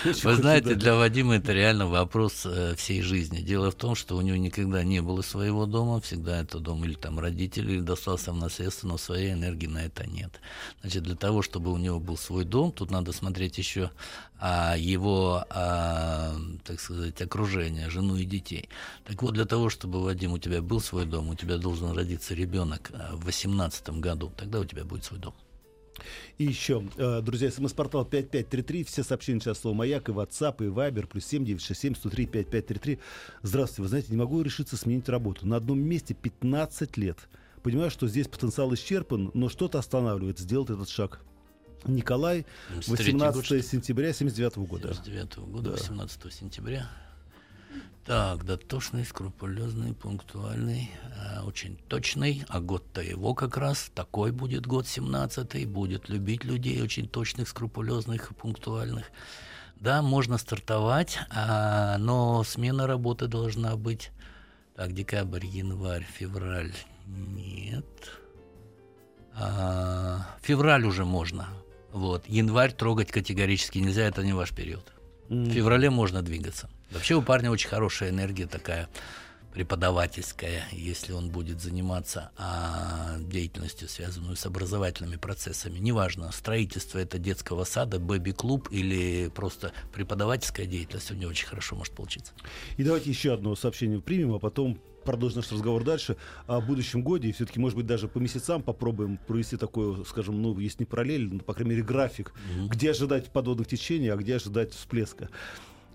Вы 0.04 0.36
знаете, 0.36 0.76
для 0.76 0.96
Вадима 0.96 1.36
это 1.36 1.54
реально 1.54 1.88
вопрос 1.88 2.46
э, 2.46 2.76
всей 2.76 3.02
жизни. 3.02 3.39
Дело 3.39 3.72
в 3.72 3.76
том, 3.76 3.96
что 3.96 4.15
у 4.17 4.22
него 4.22 4.38
никогда 4.38 4.84
не 4.84 5.02
было 5.02 5.22
своего 5.22 5.65
дома, 5.65 6.02
всегда 6.02 6.41
это 6.41 6.60
дом 6.60 6.84
или 6.84 6.94
там 6.94 7.20
родители, 7.20 7.74
или 7.74 7.82
достался 7.82 8.32
в 8.32 8.38
наследство, 8.38 8.88
но 8.88 8.98
своей 8.98 9.34
энергии 9.34 9.67
на 9.67 9.86
это 9.86 10.08
нет. 10.08 10.39
Значит, 10.82 11.04
для 11.04 11.15
того, 11.15 11.41
чтобы 11.41 11.72
у 11.72 11.78
него 11.78 12.00
был 12.00 12.17
свой 12.17 12.44
дом, 12.44 12.72
тут 12.72 12.91
надо 12.91 13.12
смотреть 13.12 13.58
еще 13.58 13.91
а, 14.39 14.76
его, 14.76 15.46
а, 15.50 16.36
так 16.63 16.80
сказать, 16.80 17.22
окружение, 17.22 17.89
жену 17.89 18.15
и 18.15 18.26
детей. 18.26 18.70
Так 19.06 19.22
вот, 19.22 19.34
для 19.34 19.46
того, 19.46 19.70
чтобы, 19.70 20.04
Вадим, 20.04 20.34
у 20.34 20.39
тебя 20.39 20.62
был 20.62 20.82
свой 20.82 21.06
дом, 21.06 21.30
у 21.30 21.36
тебя 21.36 21.58
должен 21.58 21.91
родиться 21.91 22.34
ребенок 22.34 22.91
э, 22.91 23.13
в 23.13 23.26
18 23.26 23.89
году, 24.00 24.32
тогда 24.36 24.60
у 24.60 24.65
тебя 24.65 24.84
будет 24.84 25.06
свой 25.06 25.20
дом. 25.20 25.36
И 26.37 26.45
еще, 26.45 26.83
э, 26.97 27.21
друзья, 27.21 27.51
смс-портал 27.51 28.05
5533, 28.05 28.83
все 28.83 29.03
сообщения 29.03 29.39
сейчас 29.39 29.59
слово 29.59 29.75
«Маяк» 29.75 30.09
и 30.09 30.11
WhatsApp, 30.11 30.63
и 30.65 30.69
Viber, 30.69 31.07
плюс 31.07 31.25
7967 31.25 31.95
103 31.95 32.25
5533. 32.25 32.99
Здравствуйте, 33.43 33.81
вы 33.81 33.87
знаете, 33.87 34.07
не 34.11 34.17
могу 34.17 34.41
решиться 34.41 34.77
сменить 34.77 35.09
работу. 35.09 35.47
На 35.47 35.57
одном 35.57 35.79
месте 35.79 36.13
15 36.13 36.97
лет. 36.97 37.17
Понимаю, 37.63 37.91
что 37.91 38.07
здесь 38.07 38.27
потенциал 38.27 38.73
исчерпан, 38.73 39.31
но 39.33 39.49
что-то 39.49 39.79
останавливает 39.79 40.39
сделать 40.39 40.69
этот 40.69 40.89
шаг. 40.89 41.21
Николай, 41.85 42.45
18 42.87 43.65
сентября 43.65 44.13
79 44.13 44.57
года. 44.67 44.93
79 44.93 45.37
года, 45.49 45.69
да. 45.69 45.71
18 45.71 46.33
сентября. 46.33 46.89
Так, 48.05 48.45
дотошный, 48.45 49.05
скрупулезный, 49.05 49.93
пунктуальный, 49.93 50.89
э, 51.15 51.41
очень 51.41 51.77
точный. 51.87 52.43
А 52.49 52.59
год-то 52.59 53.01
его 53.01 53.35
как 53.35 53.57
раз 53.57 53.91
такой 53.93 54.31
будет 54.31 54.65
год 54.65 54.87
17 54.87 55.67
будет 55.67 56.09
любить 56.09 56.43
людей 56.43 56.81
очень 56.81 57.07
точных, 57.07 57.47
скрупулезных 57.47 58.31
и 58.31 58.33
пунктуальных. 58.33 59.05
Да, 59.75 60.01
можно 60.01 60.37
стартовать, 60.37 61.19
а, 61.29 61.97
но 61.99 62.43
смена 62.43 62.87
работы 62.87 63.27
должна 63.27 63.75
быть. 63.75 64.11
Так, 64.75 64.93
декабрь, 64.93 65.45
январь, 65.45 66.03
февраль. 66.03 66.73
Нет. 67.05 67.85
А, 69.35 70.25
февраль 70.41 70.85
уже 70.85 71.05
можно. 71.05 71.49
Вот. 71.91 72.27
Январь 72.27 72.73
трогать 72.73 73.11
категорически 73.11 73.77
нельзя, 73.77 74.03
это 74.03 74.23
не 74.23 74.33
ваш 74.33 74.51
период. 74.51 74.91
Mm. 75.29 75.49
В 75.49 75.53
феврале 75.53 75.89
можно 75.89 76.21
двигаться. 76.21 76.69
Вообще 76.91 77.15
у 77.15 77.21
парня 77.21 77.49
очень 77.49 77.69
хорошая 77.69 78.10
энергия 78.10 78.47
такая 78.47 78.89
преподавательская, 79.54 80.63
если 80.71 81.12
он 81.13 81.30
будет 81.30 81.62
заниматься 81.62 82.32
а, 82.38 83.17
деятельностью, 83.19 83.88
связанную 83.88 84.36
с 84.36 84.45
образовательными 84.45 85.17
процессами. 85.17 85.77
Неважно, 85.80 86.32
строительство 86.32 86.99
это 86.99 87.17
детского 87.17 87.63
сада, 87.65 87.99
бэби-клуб 87.99 88.69
или 88.71 89.30
просто 89.34 89.73
преподавательская 89.93 90.65
деятельность, 90.65 91.12
у 91.12 91.15
него 91.15 91.32
очень 91.32 91.47
хорошо 91.47 91.75
может 91.75 91.93
получиться. 91.93 92.34
И 92.77 92.84
давайте 92.84 93.10
еще 93.10 93.34
одно 93.34 93.56
сообщение 93.56 93.99
примем, 93.99 94.34
а 94.34 94.39
потом 94.39 94.80
продолжим 95.04 95.38
наш 95.38 95.51
разговор 95.51 95.84
дальше 95.84 96.15
о 96.47 96.62
будущем 96.62 97.04
годе. 97.04 97.30
И 97.30 97.32
все-таки, 97.32 97.60
может 97.60 97.75
быть, 97.75 97.86
даже 97.86 98.08
по 98.08 98.19
месяцам 98.19 98.62
попробуем 98.62 99.17
провести 99.17 99.58
такой, 99.58 100.06
скажем, 100.06 100.41
ну, 100.41 100.58
если 100.60 100.84
не 100.84 100.86
параллель, 100.86 101.34
но, 101.34 101.39
по 101.39 101.54
крайней 101.54 101.71
мере, 101.71 101.84
график, 101.84 102.32
mm-hmm. 102.32 102.67
где 102.67 102.91
ожидать 102.91 103.32
подводных 103.32 103.67
течений, 103.67 104.10
а 104.10 104.15
где 104.15 104.36
ожидать 104.36 104.73
всплеска. 104.73 105.30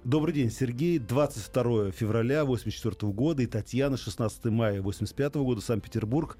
Добрый 0.06 0.32
день, 0.32 0.52
Сергей. 0.52 1.00
22 1.00 1.90
февраля 1.90 2.44
84 2.44 3.12
года 3.12 3.42
и 3.42 3.46
Татьяна, 3.46 3.96
16 3.96 4.44
мая 4.44 4.80
85 4.80 5.34
года, 5.34 5.60
Санкт-Петербург. 5.60 6.38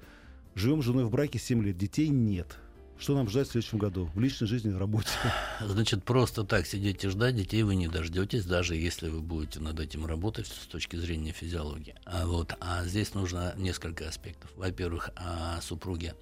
Живем 0.55 0.81
с 0.81 0.85
женой 0.85 1.03
в 1.03 1.11
браке 1.11 1.37
7 1.37 1.61
лет. 1.61 1.77
Детей 1.77 2.07
нет. 2.07 2.59
Что 2.97 3.13
нам 3.13 3.27
ждать 3.27 3.49
в 3.49 3.51
следующем 3.51 3.77
году? 3.77 4.09
В 4.15 4.21
личной 4.21 4.47
жизни, 4.47 4.69
в 4.69 4.77
работе? 4.77 5.09
Значит, 5.59 6.05
просто 6.05 6.45
так 6.45 6.65
сидеть 6.65 7.03
и 7.03 7.09
ждать 7.09 7.35
детей 7.35 7.63
вы 7.63 7.75
не 7.75 7.89
дождетесь, 7.89 8.45
даже 8.45 8.77
если 8.77 9.09
вы 9.09 9.19
будете 9.19 9.59
над 9.59 9.81
этим 9.81 10.05
работать 10.05 10.47
с 10.47 10.65
точки 10.67 10.95
зрения 10.95 11.33
физиологии. 11.33 11.95
А, 12.05 12.25
вот, 12.25 12.55
а 12.61 12.85
здесь 12.85 13.15
нужно 13.15 13.53
несколько 13.57 14.07
аспектов. 14.07 14.49
Во-первых, 14.55 15.09
о 15.17 15.59
супруге 15.59 16.15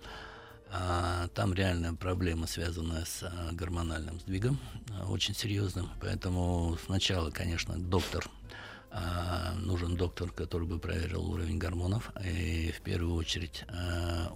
а, 0.72 1.28
там 1.30 1.54
реальная 1.54 1.94
проблема, 1.94 2.48
связанная 2.48 3.06
с 3.06 3.24
а, 3.24 3.52
гормональным 3.54 4.20
сдвигом, 4.20 4.60
а, 4.92 5.10
очень 5.10 5.36
серьезным. 5.36 5.90
Поэтому 6.02 6.78
сначала, 6.86 7.32
конечно, 7.32 7.78
доктор 7.78 8.30
нужен 9.58 9.98
доктор, 9.98 10.32
который 10.32 10.66
бы 10.66 10.80
проверил 10.80 11.30
уровень 11.30 11.58
гормонов, 11.58 12.14
и 12.24 12.72
в 12.72 12.80
первую 12.80 13.16
очередь 13.16 13.66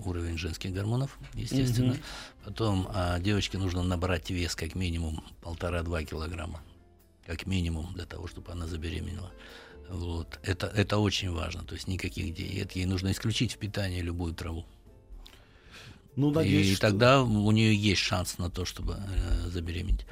уровень 0.04 0.38
женских 0.38 0.74
гормонов, 0.74 1.18
естественно. 1.34 1.94
Mm-hmm. 1.94 2.44
Потом 2.44 2.92
девочке 3.22 3.58
нужно 3.58 3.84
набрать 3.84 4.30
вес 4.30 4.56
как 4.56 4.76
минимум 4.76 5.24
полтора-два 5.40 6.04
килограмма, 6.04 6.62
как 7.26 7.46
минимум 7.46 7.94
для 7.94 8.06
того, 8.06 8.28
чтобы 8.28 8.52
она 8.52 8.68
забеременела. 8.68 9.32
Вот. 9.88 10.40
Это, 10.44 10.68
это 10.68 10.98
очень 10.98 11.32
важно, 11.32 11.64
то 11.64 11.76
есть 11.76 11.88
никаких 11.88 12.34
диет. 12.34 12.74
Ей 12.74 12.86
нужно 12.86 13.14
исключить 13.14 13.54
в 13.54 13.60
питании 13.60 14.02
любую 14.02 14.34
траву. 14.34 14.66
Ну, 16.20 16.32
надеюсь, 16.32 16.68
и 16.68 16.76
что... 16.76 16.88
тогда 16.88 17.24
у 17.24 17.52
нее 17.52 17.74
есть 17.74 18.02
шанс 18.02 18.38
на 18.38 18.50
то, 18.50 18.66
чтобы 18.66 18.98
э, 18.98 19.50
забеременеть. 19.50 20.06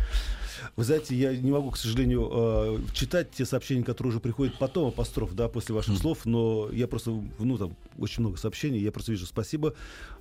Вы 0.76 0.84
знаете, 0.86 1.16
я 1.16 1.36
не 1.36 1.52
могу, 1.52 1.72
к 1.72 1.78
сожалению, 1.78 2.30
э, 2.32 2.80
читать 2.94 3.32
те 3.32 3.46
сообщения, 3.46 3.84
которые 3.84 4.12
уже 4.12 4.20
приходят 4.20 4.58
потом, 4.58 4.88
апостроф, 4.88 5.34
да, 5.34 5.50
после 5.50 5.76
ваших 5.76 5.96
mm. 5.96 6.00
слов, 6.00 6.26
но 6.26 6.70
я 6.72 6.88
просто, 6.88 7.12
ну, 7.40 7.58
там 7.58 7.76
очень 7.98 8.22
много 8.22 8.38
сообщений, 8.38 8.80
я 8.80 8.92
просто 8.92 9.12
вижу 9.12 9.26
спасибо. 9.26 9.74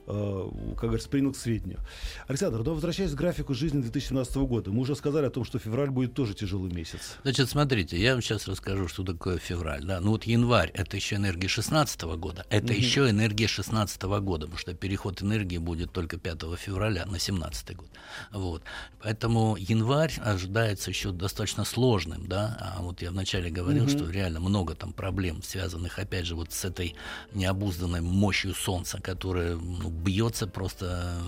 Э, 0.06 0.48
как 0.72 0.84
говорится, 0.84 1.08
принял 1.08 1.32
к 1.32 1.36
сведению. 1.36 1.80
Александр, 2.28 2.62
но 2.62 2.74
возвращаясь 2.74 3.12
к 3.12 3.14
графику 3.14 3.54
жизни 3.54 3.80
2017 3.80 4.36
года, 4.36 4.70
мы 4.70 4.80
уже 4.80 4.94
сказали 4.96 5.26
о 5.26 5.30
том, 5.30 5.44
что 5.44 5.58
февраль 5.58 5.90
будет 5.90 6.14
тоже 6.14 6.34
тяжелый 6.34 6.72
месяц. 6.72 7.16
Значит, 7.22 7.48
смотрите, 7.48 7.98
я 8.00 8.12
вам 8.12 8.22
сейчас 8.22 8.46
расскажу, 8.48 8.88
что 8.88 9.02
такое 9.02 9.38
февраль. 9.38 9.84
Да? 9.84 10.00
Ну 10.00 10.12
вот 10.12 10.24
январь— 10.24 10.70
это 10.74 10.96
еще 10.96 11.16
энергия 11.16 11.48
16 11.48 12.02
года, 12.02 12.46
это 12.50 12.72
mm 12.72 12.76
еще 12.76 13.10
энергия 13.10 13.48
16 13.48 14.02
года, 14.02 14.46
потому 14.46 14.58
что 14.58 14.74
переход 14.74 15.22
энергии 15.22 15.58
будет 15.58 15.92
только 15.92 16.18
5 16.18 16.42
февраля 16.56 17.06
на 17.06 17.18
17 17.18 17.76
год. 17.76 17.88
Вот. 18.32 18.62
Поэтому 19.02 19.56
январь 19.56 20.12
ожидается 20.20 20.90
еще 20.90 21.10
достаточно 21.10 21.64
сложным, 21.64 22.26
да, 22.26 22.74
а 22.76 22.82
вот 22.82 23.02
я 23.02 23.10
вначале 23.10 23.50
говорил, 23.50 23.84
mm 23.84 23.96
что 23.96 24.10
реально 24.10 24.40
много 24.40 24.74
там 24.74 24.92
проблем, 24.92 25.42
связанных, 25.42 25.98
опять 25.98 26.26
же, 26.26 26.34
вот 26.34 26.52
с 26.52 26.64
этой 26.64 26.94
необузданной 27.32 28.00
мощью 28.00 28.54
Солнца, 28.54 29.00
которая 29.00 29.56
ну, 29.56 29.90
бьется 29.96 30.46
просто 30.46 31.18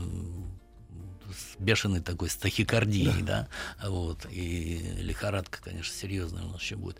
с 1.28 1.60
бешеной 1.60 2.00
такой 2.00 2.30
стахикардией, 2.30 3.22
да. 3.22 3.48
да, 3.80 3.88
вот, 3.88 4.26
и 4.30 4.78
лихорадка, 4.98 5.60
конечно, 5.62 5.94
серьезная 5.94 6.44
у 6.44 6.48
нас 6.48 6.60
еще 6.60 6.76
будет 6.76 6.96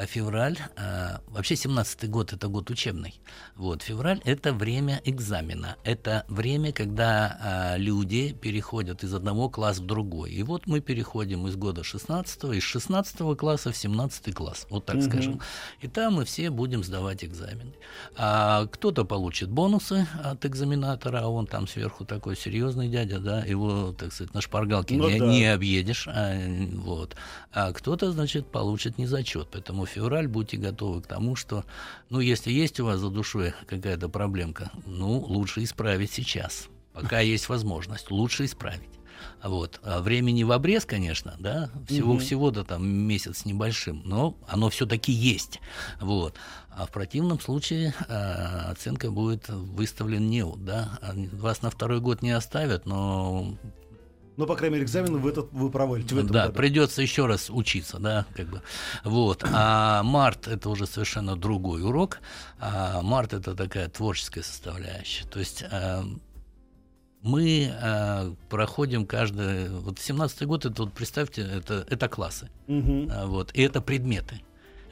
а 0.00 0.06
февраль, 0.06 0.56
а, 0.78 1.20
вообще 1.28 1.54
17-й 1.54 2.08
год 2.08 2.32
это 2.32 2.48
год 2.48 2.70
учебный. 2.70 3.20
Вот, 3.54 3.82
февраль 3.82 4.22
это 4.24 4.54
время 4.54 5.02
экзамена, 5.04 5.76
это 5.84 6.24
время, 6.26 6.72
когда 6.72 7.38
а, 7.38 7.76
люди 7.76 8.32
переходят 8.32 9.04
из 9.04 9.12
одного 9.12 9.50
класса 9.50 9.82
в 9.82 9.86
другой. 9.86 10.32
И 10.32 10.42
вот 10.42 10.66
мы 10.66 10.80
переходим 10.80 11.46
из 11.46 11.56
года 11.56 11.84
16 11.84 12.44
из 12.44 12.62
16 12.62 13.36
класса 13.36 13.72
в 13.72 13.76
17 13.76 14.34
класс, 14.34 14.66
вот 14.70 14.86
так 14.86 14.96
угу. 14.96 15.04
скажем. 15.04 15.40
И 15.82 15.88
там 15.88 16.14
мы 16.14 16.24
все 16.24 16.48
будем 16.48 16.82
сдавать 16.82 17.22
экзамены. 17.22 17.74
А 18.16 18.66
кто-то 18.68 19.04
получит 19.04 19.50
бонусы 19.50 20.06
от 20.24 20.46
экзаменатора, 20.46 21.20
а 21.24 21.26
он 21.28 21.46
там 21.46 21.68
сверху 21.68 22.06
такой 22.06 22.38
серьезный 22.38 22.88
дядя, 22.88 23.18
да, 23.18 23.40
его, 23.40 23.92
так 23.92 24.14
сказать, 24.14 24.32
на 24.32 24.40
шпаргалке 24.40 24.94
ну, 24.94 25.10
не, 25.10 25.18
да. 25.18 25.26
не 25.26 25.44
объедешь, 25.44 26.08
а, 26.08 26.38
вот. 26.72 27.16
А 27.52 27.74
кто-то, 27.74 28.10
значит, 28.12 28.46
получит 28.46 28.96
незачет, 28.96 29.48
поэтому 29.52 29.84
февраль, 29.90 30.28
будьте 30.28 30.56
готовы 30.56 31.02
к 31.02 31.06
тому, 31.06 31.36
что, 31.36 31.64
ну, 32.08 32.20
если 32.20 32.50
есть 32.50 32.80
у 32.80 32.86
вас 32.86 33.00
за 33.00 33.10
душой 33.10 33.54
какая-то 33.66 34.08
проблемка, 34.08 34.70
ну, 34.86 35.18
лучше 35.18 35.62
исправить 35.62 36.12
сейчас, 36.12 36.68
пока 36.92 37.20
есть 37.20 37.48
возможность, 37.48 38.10
лучше 38.10 38.44
исправить. 38.44 39.00
Вот. 39.42 39.80
А 39.82 40.00
времени 40.00 40.42
в 40.42 40.52
обрез, 40.52 40.84
конечно, 40.84 41.34
да, 41.38 41.70
всего, 41.86 42.12
угу. 42.12 42.20
всего-то 42.20 42.64
там 42.64 42.86
месяц 42.86 43.44
небольшим, 43.44 44.02
но 44.04 44.36
оно 44.48 44.70
все-таки 44.70 45.12
есть. 45.12 45.60
Вот. 46.00 46.34
А 46.70 46.86
в 46.86 46.90
противном 46.90 47.40
случае 47.40 47.94
э, 48.08 48.70
оценка 48.70 49.10
будет 49.10 49.48
выставлен 49.48 50.28
неуд, 50.28 50.64
да. 50.64 50.98
Вас 51.32 51.62
на 51.62 51.70
второй 51.70 52.00
год 52.00 52.22
не 52.22 52.30
оставят, 52.30 52.86
но 52.86 53.56
ну, 54.40 54.46
по 54.46 54.56
крайней 54.56 54.74
мере, 54.74 54.84
экзамен 54.86 55.18
вы, 55.18 55.30
этот, 55.30 55.52
вы 55.52 55.70
проводите 55.70 56.14
в 56.14 56.18
этом 56.18 56.30
Да, 56.30 56.46
году. 56.46 56.56
придется 56.56 57.02
еще 57.02 57.26
раз 57.26 57.50
учиться, 57.50 57.98
да, 57.98 58.24
как 58.34 58.48
бы. 58.48 58.62
Вот. 59.04 59.44
А 59.44 60.02
март 60.02 60.48
это 60.48 60.70
уже 60.70 60.86
совершенно 60.86 61.36
другой 61.36 61.82
урок. 61.82 62.20
А 62.58 63.02
март 63.02 63.34
это 63.34 63.54
такая 63.54 63.88
творческая 63.88 64.42
составляющая. 64.42 65.26
То 65.26 65.38
есть 65.38 65.62
а, 65.70 66.04
мы 67.22 67.70
а, 67.82 68.34
проходим 68.48 69.06
каждый... 69.06 69.68
Вот 69.68 69.98
17-й 69.98 70.46
год, 70.46 70.64
это 70.64 70.84
вот 70.84 70.94
представьте, 70.94 71.42
это, 71.42 71.86
это 71.90 72.08
классы. 72.08 72.48
Угу. 72.66 73.10
Вот, 73.26 73.54
и 73.54 73.60
это 73.60 73.82
предметы. 73.82 74.40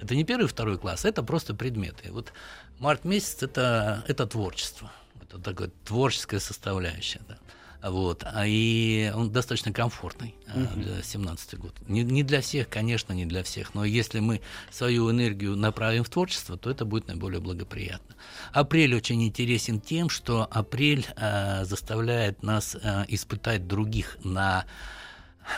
Это 0.00 0.14
не 0.14 0.24
первый, 0.24 0.46
второй 0.46 0.76
класс, 0.78 1.06
это 1.06 1.22
просто 1.22 1.54
предметы. 1.54 2.12
Вот 2.12 2.32
март 2.78 3.04
месяц 3.04 3.42
это, 3.42 4.04
это 4.06 4.26
творчество. 4.26 4.92
Это 5.22 5.38
такая 5.38 5.70
творческая 5.84 6.40
составляющая. 6.40 7.20
Да. 7.26 7.38
Вот. 7.82 8.24
А 8.24 8.46
и 8.46 9.12
он 9.14 9.30
достаточно 9.30 9.72
комфортный 9.72 10.34
uh-huh. 10.46 10.74
для 10.74 11.02
17 11.02 11.58
год. 11.58 11.74
Не, 11.86 12.02
не 12.02 12.22
для 12.22 12.40
всех, 12.40 12.68
конечно, 12.68 13.12
не 13.12 13.24
для 13.24 13.42
всех, 13.42 13.74
но 13.74 13.84
если 13.84 14.20
мы 14.20 14.40
свою 14.70 15.10
энергию 15.10 15.56
направим 15.56 16.04
в 16.04 16.10
творчество, 16.10 16.56
то 16.56 16.70
это 16.70 16.84
будет 16.84 17.06
наиболее 17.08 17.40
благоприятно. 17.40 18.16
Апрель 18.52 18.94
очень 18.94 19.22
интересен 19.24 19.80
тем, 19.80 20.08
что 20.08 20.48
апрель 20.50 21.06
а, 21.16 21.64
заставляет 21.64 22.42
нас 22.42 22.76
а, 22.82 23.04
испытать 23.08 23.66
других 23.68 24.18
на 24.24 24.64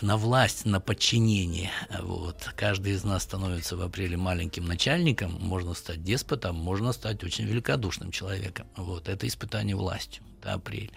на 0.03 0.17
власть, 0.17 0.65
на 0.65 0.81
подчинение. 0.81 1.71
Вот. 2.01 2.51
Каждый 2.57 2.93
из 2.93 3.05
нас 3.05 3.23
становится 3.23 3.77
в 3.77 3.83
апреле 3.83 4.17
маленьким 4.17 4.65
начальником, 4.65 5.37
можно 5.41 5.75
стать 5.75 6.03
деспотом, 6.03 6.57
можно 6.57 6.93
стать 6.93 7.23
очень 7.25 7.45
великодушным 7.45 8.11
человеком. 8.11 8.67
Вот. 8.77 9.09
Это 9.09 9.27
испытание 9.27 9.77
властью 9.77 10.23
это 10.41 10.55
апрель. 10.55 10.91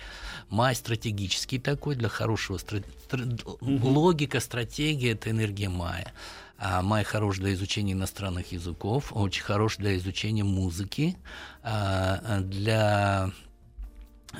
Май 0.49 0.75
стратегический 0.75 1.59
такой 1.59 1.95
для 1.95 2.09
хорошего 2.09 2.57
стра... 2.57 2.81
угу. 3.11 3.87
логика, 3.87 4.39
стратегия 4.39 5.11
это 5.11 5.29
энергия 5.29 5.69
мая. 5.69 6.13
А 6.57 6.81
май 6.81 7.03
хорош 7.03 7.39
для 7.39 7.53
изучения 7.53 7.93
иностранных 7.93 8.51
языков, 8.51 9.11
очень 9.11 9.43
хорош 9.43 9.77
для 9.77 9.97
изучения 9.97 10.45
музыки, 10.45 11.17
а, 11.61 12.39
для 12.39 13.31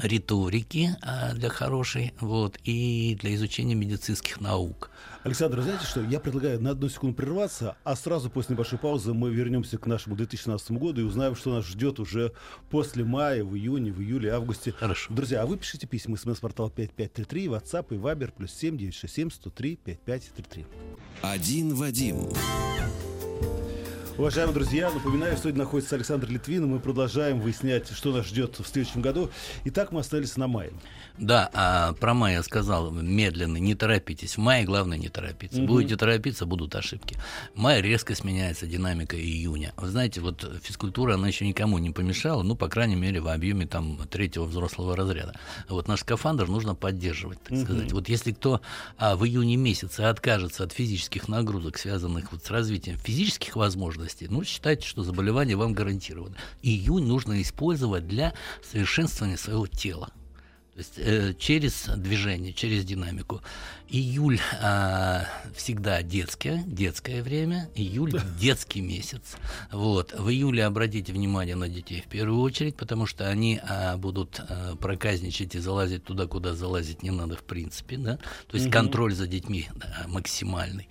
риторики 0.01 0.95
а, 1.01 1.33
для 1.33 1.49
хорошей, 1.49 2.13
вот, 2.19 2.57
и 2.63 3.17
для 3.21 3.35
изучения 3.35 3.75
медицинских 3.75 4.41
наук. 4.41 4.89
Александр, 5.23 5.61
знаете 5.61 5.85
что, 5.85 6.01
я 6.01 6.19
предлагаю 6.19 6.61
на 6.61 6.71
одну 6.71 6.89
секунду 6.89 7.15
прерваться, 7.15 7.77
а 7.83 7.95
сразу 7.95 8.29
после 8.29 8.55
небольшой 8.55 8.79
паузы 8.79 9.13
мы 9.13 9.31
вернемся 9.31 9.77
к 9.77 9.85
нашему 9.85 10.15
2017 10.15 10.71
году 10.71 11.01
и 11.01 11.03
узнаем, 11.03 11.35
что 11.35 11.53
нас 11.53 11.65
ждет 11.65 11.99
уже 11.99 12.33
после 12.69 13.05
мая, 13.05 13.43
в 13.43 13.55
июне, 13.55 13.91
в 13.91 14.01
июле, 14.01 14.33
августе. 14.33 14.71
Хорошо. 14.71 15.13
Друзья, 15.13 15.43
а 15.43 15.45
вы 15.45 15.57
пишите 15.57 15.87
письма, 15.87 16.17
смс-портал 16.17 16.69
5533, 16.69 17.45
WhatsApp 17.45 17.85
и 17.91 17.95
Viber, 17.95 18.33
плюс 18.35 18.53
7 18.53 18.77
967 18.77 19.29
103 19.29 19.75
5533. 19.77 20.65
Один 21.21 21.75
Вадим. 21.75 22.29
Уважаемые 24.15 24.53
друзья, 24.53 24.91
напоминаю, 24.91 25.35
в 25.35 25.39
студии 25.39 25.57
находится 25.57 25.95
Александр 25.95 26.29
Литвин, 26.29 26.65
и 26.65 26.67
мы 26.67 26.79
продолжаем 26.79 27.39
выяснять, 27.39 27.89
что 27.91 28.11
нас 28.11 28.27
ждет 28.27 28.59
в 28.59 28.67
следующем 28.67 29.01
году. 29.01 29.31
Итак, 29.65 29.91
мы 29.91 30.01
остались 30.01 30.37
на 30.37 30.47
мае. 30.47 30.71
Да, 31.17 31.49
а 31.53 31.93
про 31.93 32.13
май 32.13 32.33
я 32.33 32.43
сказал 32.43 32.91
медленно, 32.91 33.57
не 33.57 33.73
торопитесь. 33.73 34.35
В 34.35 34.39
мае 34.39 34.65
главное 34.65 34.99
не 34.99 35.09
торопиться. 35.09 35.59
Угу. 35.59 35.67
Будете 35.67 35.95
торопиться, 35.95 36.45
будут 36.45 36.75
ошибки. 36.75 37.17
Май 37.55 37.81
резко 37.81 38.13
сменяется 38.13 38.67
динамика 38.67 39.19
июня. 39.19 39.73
Вы 39.77 39.87
знаете, 39.87 40.21
вот 40.21 40.47
физкультура, 40.61 41.15
она 41.15 41.27
еще 41.27 41.47
никому 41.47 41.79
не 41.79 41.89
помешала, 41.89 42.43
ну, 42.43 42.55
по 42.55 42.67
крайней 42.67 42.95
мере, 42.95 43.19
в 43.19 43.27
объеме 43.27 43.65
там 43.65 43.97
третьего 44.09 44.45
взрослого 44.45 44.95
разряда. 44.95 45.33
Вот 45.69 45.87
наш 45.87 46.01
скафандр 46.01 46.47
нужно 46.47 46.75
поддерживать, 46.75 47.41
так 47.41 47.53
угу. 47.53 47.61
сказать. 47.61 47.91
Вот 47.91 48.09
если 48.09 48.31
кто 48.31 48.61
а, 48.97 49.15
в 49.15 49.25
июне 49.25 49.55
месяце 49.55 50.01
откажется 50.01 50.63
от 50.63 50.71
физических 50.71 51.27
нагрузок, 51.27 51.79
связанных 51.79 52.31
вот 52.31 52.43
с 52.43 52.51
развитием 52.51 52.97
физических 52.97 53.55
возможностей, 53.55 54.02
возрасте, 54.03 54.27
ну, 54.29 54.43
считайте, 54.43 54.87
что 54.87 55.03
заболевание 55.03 55.55
вам 55.55 55.73
гарантировано. 55.73 56.35
Июнь 56.61 57.05
нужно 57.05 57.41
использовать 57.41 58.07
для 58.07 58.33
совершенствования 58.61 59.37
своего 59.37 59.65
тела. 59.67 60.11
То 60.73 60.79
есть 60.79 60.93
э, 60.97 61.33
через 61.37 61.85
движение, 61.97 62.51
через 62.51 62.83
динамику. 62.83 63.41
Июль 63.95 64.39
э, 64.59 65.25
всегда 65.55 66.01
детское, 66.01 66.63
детское 66.65 67.21
время. 67.21 67.69
Июль 67.75 68.19
детский 68.39 68.81
месяц. 68.81 69.37
Вот. 69.71 70.13
В 70.17 70.29
июле 70.29 70.65
обратите 70.65 71.13
внимание 71.13 71.55
на 71.55 71.69
детей 71.69 72.01
в 72.01 72.09
первую 72.09 72.41
очередь, 72.41 72.75
потому 72.75 73.05
что 73.05 73.29
они 73.29 73.61
э, 73.61 73.95
будут 73.97 74.41
э, 74.49 74.73
проказничать 74.81 75.53
и 75.53 75.59
залазить 75.59 76.03
туда, 76.05 76.25
куда 76.25 76.55
залазить 76.55 77.03
не 77.03 77.11
надо 77.11 77.35
в 77.35 77.43
принципе. 77.43 77.97
Да? 77.97 78.17
То 78.47 78.55
есть 78.55 78.65
угу. 78.65 78.73
контроль 78.73 79.13
за 79.13 79.27
детьми 79.27 79.67
да, 79.75 80.05
максимальный. 80.07 80.89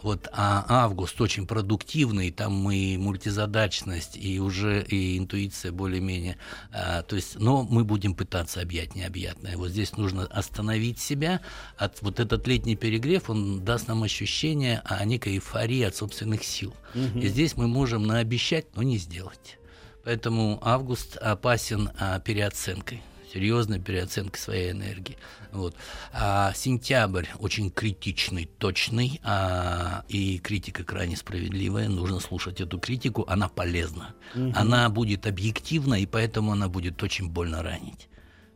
Вот. 0.00 0.28
А 0.30 0.64
август 0.68 1.20
очень 1.20 1.48
продуктивный, 1.48 2.30
там 2.30 2.70
и 2.70 2.96
мультизадачность, 2.96 4.16
и 4.16 4.38
уже 4.38 4.84
и 4.84 5.18
интуиция 5.18 5.72
более-менее. 5.72 6.36
Э, 6.70 7.02
то 7.02 7.16
есть, 7.16 7.36
но 7.40 7.64
мы 7.64 7.82
будем 7.82 8.14
пытаться 8.14 8.60
объять 8.60 8.94
необъятное. 8.94 9.56
Вот 9.56 9.70
здесь 9.70 9.96
нужно 9.96 10.26
остановить 10.26 11.00
себя. 11.00 11.40
От, 11.76 12.00
вот 12.00 12.20
этот 12.20 12.43
летний 12.46 12.76
перегрев, 12.76 13.30
он 13.30 13.64
даст 13.64 13.88
нам 13.88 14.02
ощущение 14.02 14.82
о 14.84 15.04
некой 15.04 15.34
эйфории 15.34 15.82
от 15.82 15.96
собственных 15.96 16.44
сил. 16.44 16.74
Угу. 16.94 17.18
И 17.20 17.28
здесь 17.28 17.56
мы 17.56 17.68
можем 17.68 18.06
наобещать, 18.06 18.66
но 18.74 18.82
не 18.82 18.98
сделать. 18.98 19.58
Поэтому 20.04 20.58
август 20.62 21.16
опасен 21.16 21.90
а, 21.98 22.20
переоценкой 22.20 23.02
серьезной 23.34 23.80
переоценкой 23.80 24.40
своей 24.40 24.70
энергии. 24.70 25.18
Вот. 25.50 25.74
А 26.12 26.52
сентябрь 26.54 27.26
очень 27.40 27.70
критичный, 27.70 28.48
точный, 28.58 29.20
а, 29.24 30.04
и 30.08 30.38
критика 30.38 30.84
крайне 30.84 31.16
справедливая. 31.16 31.88
Нужно 31.88 32.20
слушать 32.20 32.60
эту 32.60 32.78
критику, 32.78 33.24
она 33.26 33.48
полезна. 33.48 34.14
Угу. 34.36 34.52
Она 34.54 34.88
будет 34.88 35.26
объективна, 35.26 35.94
и 35.94 36.06
поэтому 36.06 36.52
она 36.52 36.68
будет 36.68 37.02
очень 37.02 37.28
больно 37.28 37.62
ранить. 37.62 38.08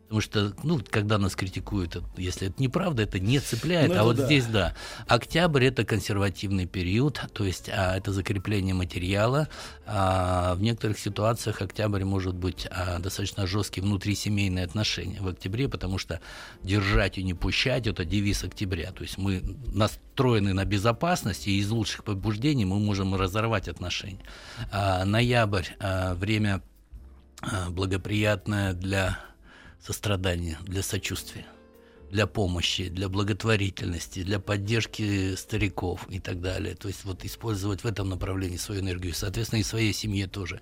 Потому 0.09 0.23
что, 0.23 0.55
ну, 0.63 0.81
когда 0.89 1.19
нас 1.19 1.37
критикуют, 1.37 2.03
если 2.17 2.49
это 2.49 2.63
неправда, 2.63 3.03
это 3.03 3.19
не 3.19 3.41
цепляет. 3.41 3.91
Ну, 3.91 4.01
а 4.01 4.05
вот 4.05 4.17
да. 4.17 4.25
здесь, 4.25 4.47
да. 4.47 4.75
Октябрь 5.07 5.67
это 5.67 5.85
консервативный 5.85 6.65
период, 6.65 7.21
то 7.35 7.45
есть 7.45 7.69
а, 7.69 7.95
это 7.95 8.11
закрепление 8.11 8.75
материала. 8.75 9.49
А, 9.85 10.55
в 10.55 10.63
некоторых 10.63 10.99
ситуациях 10.99 11.61
октябрь 11.61 12.05
может 12.05 12.35
быть 12.35 12.67
а, 12.71 13.01
достаточно 13.01 13.47
жесткие 13.47 13.85
внутрисемейные 13.85 14.65
отношения 14.65 15.21
в 15.21 15.29
октябре, 15.29 15.69
потому 15.69 15.99
что 15.99 16.23
держать 16.63 17.19
и 17.19 17.23
не 17.23 17.35
пущать 17.35 17.87
это 17.87 18.07
девиз 18.07 18.45
октября. 18.45 18.93
То 18.93 19.03
есть 19.03 19.19
мы 19.19 19.43
настроены 19.75 20.55
на 20.55 20.65
безопасность, 20.65 21.47
и 21.47 21.59
из 21.59 21.69
лучших 21.69 22.05
побуждений 22.05 22.65
мы 22.65 22.79
можем 22.79 23.15
разорвать 23.15 23.69
отношения. 23.69 24.25
А, 24.73 25.05
ноябрь 25.05 25.67
а, 25.81 26.15
время 26.15 26.63
а, 27.43 27.69
благоприятное 27.69 28.73
для 28.73 29.19
сострадания, 29.85 30.59
для 30.63 30.83
сочувствия, 30.83 31.47
для 32.11 32.27
помощи, 32.27 32.89
для 32.89 33.09
благотворительности, 33.09 34.23
для 34.23 34.39
поддержки 34.39 35.35
стариков 35.35 36.07
и 36.09 36.21
так 36.21 36.41
далее. 36.41 36.75
То 36.75 36.89
есть 36.89 37.05
вот 37.05 37.25
использовать 37.25 37.85
в 37.85 37.87
этом 37.87 38.09
направлении 38.09 38.57
свою 38.57 38.81
энергию, 38.81 39.15
соответственно, 39.15 39.61
и 39.61 39.65
своей 39.65 39.93
семье 39.93 40.27
тоже. 40.27 40.61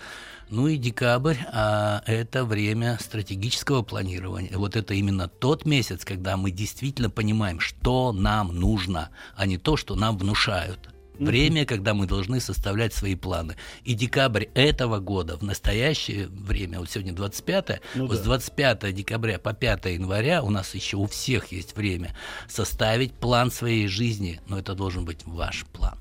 Ну 0.50 0.68
и 0.68 0.76
декабрь 0.76 1.36
а,– 1.52 2.02
это 2.06 2.44
время 2.44 2.98
стратегического 3.00 3.82
планирования. 3.82 4.56
Вот 4.56 4.76
это 4.76 4.94
именно 4.94 5.28
тот 5.28 5.64
месяц, 5.64 6.04
когда 6.04 6.36
мы 6.36 6.50
действительно 6.50 7.10
понимаем, 7.10 7.60
что 7.60 8.12
нам 8.12 8.58
нужно, 8.58 9.10
а 9.36 9.46
не 9.46 9.58
то, 9.58 9.76
что 9.76 9.94
нам 9.94 10.18
внушают– 10.18 10.90
Время, 11.18 11.64
когда 11.64 11.94
мы 11.94 12.06
должны 12.06 12.40
составлять 12.40 12.92
свои 12.92 13.14
планы. 13.14 13.56
И 13.84 13.94
декабрь 13.94 14.46
этого 14.54 14.98
года, 14.98 15.36
в 15.36 15.42
настоящее 15.42 16.28
время, 16.28 16.80
вот 16.80 16.90
сегодня 16.90 17.12
25 17.12 17.80
ну, 17.94 18.06
вот 18.06 18.16
да. 18.16 18.22
с 18.22 18.24
25 18.24 18.94
декабря 18.94 19.38
по 19.38 19.52
5 19.52 19.86
января 19.86 20.42
у 20.42 20.50
нас 20.50 20.74
еще 20.74 20.96
у 20.96 21.06
всех 21.06 21.52
есть 21.52 21.76
время 21.76 22.14
составить 22.48 23.12
план 23.12 23.50
своей 23.50 23.88
жизни, 23.88 24.40
но 24.48 24.58
это 24.58 24.74
должен 24.74 25.04
быть 25.04 25.20
ваш 25.24 25.64
план. 25.66 25.98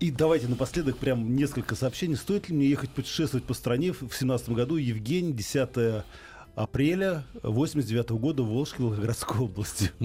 И 0.00 0.10
давайте 0.10 0.46
напоследок 0.48 0.98
прям 0.98 1.34
несколько 1.34 1.74
сообщений. 1.74 2.16
Стоит 2.16 2.48
ли 2.48 2.54
мне 2.54 2.68
ехать 2.68 2.90
путешествовать 2.90 3.44
по 3.44 3.54
стране 3.54 3.92
в 3.92 3.98
2017 4.00 4.50
году? 4.50 4.76
Евгений, 4.76 5.32
10 5.32 6.04
апреля 6.58 7.24
89 7.42 8.10
года 8.10 8.42
в 8.42 8.48
Волжской 8.48 8.86
Волгоградской 8.86 9.40
области. 9.40 9.90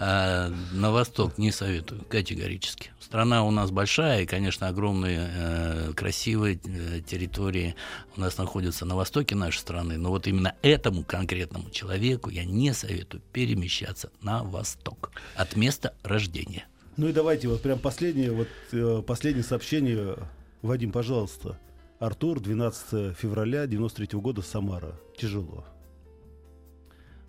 А, 0.00 0.52
на 0.72 0.92
восток 0.92 1.38
не 1.38 1.50
советую, 1.50 2.04
категорически. 2.04 2.90
Страна 3.00 3.44
у 3.44 3.50
нас 3.50 3.70
большая, 3.70 4.22
и, 4.22 4.26
конечно, 4.26 4.68
огромные 4.68 5.30
э, 5.32 5.92
красивые 5.94 6.60
э, 6.64 7.00
территории 7.00 7.74
у 8.16 8.20
нас 8.20 8.38
находятся 8.38 8.84
на 8.84 8.94
востоке 8.94 9.34
нашей 9.34 9.58
страны, 9.58 9.96
но 9.96 10.10
вот 10.10 10.26
именно 10.26 10.54
этому 10.62 11.02
конкретному 11.02 11.70
человеку 11.70 12.30
я 12.30 12.44
не 12.44 12.72
советую 12.72 13.22
перемещаться 13.32 14.10
на 14.22 14.44
восток 14.44 15.10
от 15.34 15.56
места 15.56 15.94
рождения. 16.02 16.66
Ну 16.96 17.08
и 17.08 17.12
давайте 17.12 17.48
вот 17.48 17.62
прям 17.62 17.78
последнее, 17.78 18.30
вот 18.30 18.48
э, 18.72 19.02
последнее 19.04 19.44
сообщение, 19.44 20.16
Вадим, 20.62 20.92
пожалуйста. 20.92 21.58
Артур, 21.98 22.40
12 22.40 23.16
февраля 23.16 23.66
93 23.66 24.18
года, 24.20 24.42
Самара. 24.42 24.94
Тяжело. 25.16 25.64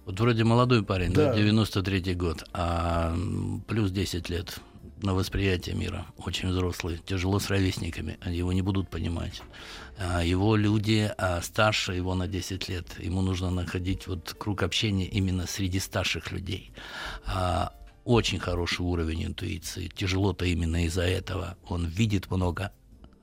Вот 0.05 0.20
вроде 0.20 0.43
молодой 0.43 0.84
парень, 0.84 1.13
да, 1.13 1.34
да 1.34 1.39
93-й 1.39 2.15
год, 2.15 2.43
а 2.53 3.15
плюс 3.67 3.91
10 3.91 4.30
лет 4.30 4.59
на 5.01 5.13
восприятие 5.13 5.76
мира, 5.76 6.05
очень 6.17 6.49
взрослый, 6.49 6.99
тяжело 7.05 7.39
с 7.39 7.49
ровесниками, 7.49 8.17
они 8.22 8.38
его 8.38 8.51
не 8.51 8.61
будут 8.61 8.89
понимать. 8.89 9.41
А 9.97 10.24
его 10.24 10.55
люди 10.55 11.11
а 11.17 11.41
старше 11.41 11.93
его 11.93 12.15
на 12.15 12.28
10 12.28 12.70
лет, 12.70 12.99
ему 12.99 13.22
нужно 13.22 13.49
находить 13.49 14.07
вот 14.07 14.36
круг 14.38 14.63
общения 14.63 15.05
именно 15.05 15.47
среди 15.47 15.80
старших 15.80 16.32
людей. 16.32 16.72
А 17.26 17.74
очень 18.03 18.39
хороший 18.39 18.82
уровень 18.82 19.26
интуиции, 19.26 19.88
тяжело-то 19.88 20.45
именно 20.45 20.86
из-за 20.86 21.03
этого, 21.03 21.55
он 21.67 21.86
видит 21.86 22.32
много, 22.32 22.72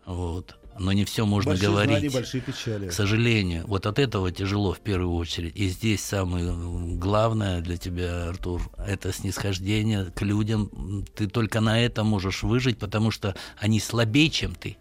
вот, 0.06 0.56
но 0.78 0.92
не 0.92 1.04
все 1.04 1.26
можно 1.26 1.52
большие 1.52 1.70
говорить. 1.70 1.98
Знания, 1.98 2.10
большие 2.10 2.40
печали. 2.40 2.88
К 2.88 2.92
сожалению, 2.92 3.64
вот 3.66 3.86
от 3.86 3.98
этого 3.98 4.30
тяжело 4.32 4.72
в 4.72 4.80
первую 4.80 5.14
очередь. 5.14 5.56
И 5.56 5.68
здесь 5.68 6.04
самое 6.04 6.52
главное 6.96 7.60
для 7.60 7.76
тебя, 7.76 8.28
Артур, 8.28 8.62
это 8.76 9.12
снисхождение 9.12 10.06
к 10.06 10.22
людям. 10.22 11.04
Ты 11.14 11.28
только 11.28 11.60
на 11.60 11.80
это 11.80 12.04
можешь 12.04 12.42
выжить, 12.42 12.78
потому 12.78 13.10
что 13.10 13.34
они 13.58 13.80
слабее, 13.80 14.30
чем 14.30 14.54
ты. 14.54 14.76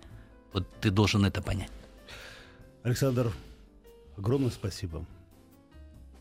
Вот 0.53 0.67
ты 0.81 0.89
должен 0.91 1.25
это 1.25 1.41
понять. 1.41 1.71
Александр, 2.83 3.31
огромное 4.17 4.51
спасибо. 4.51 5.05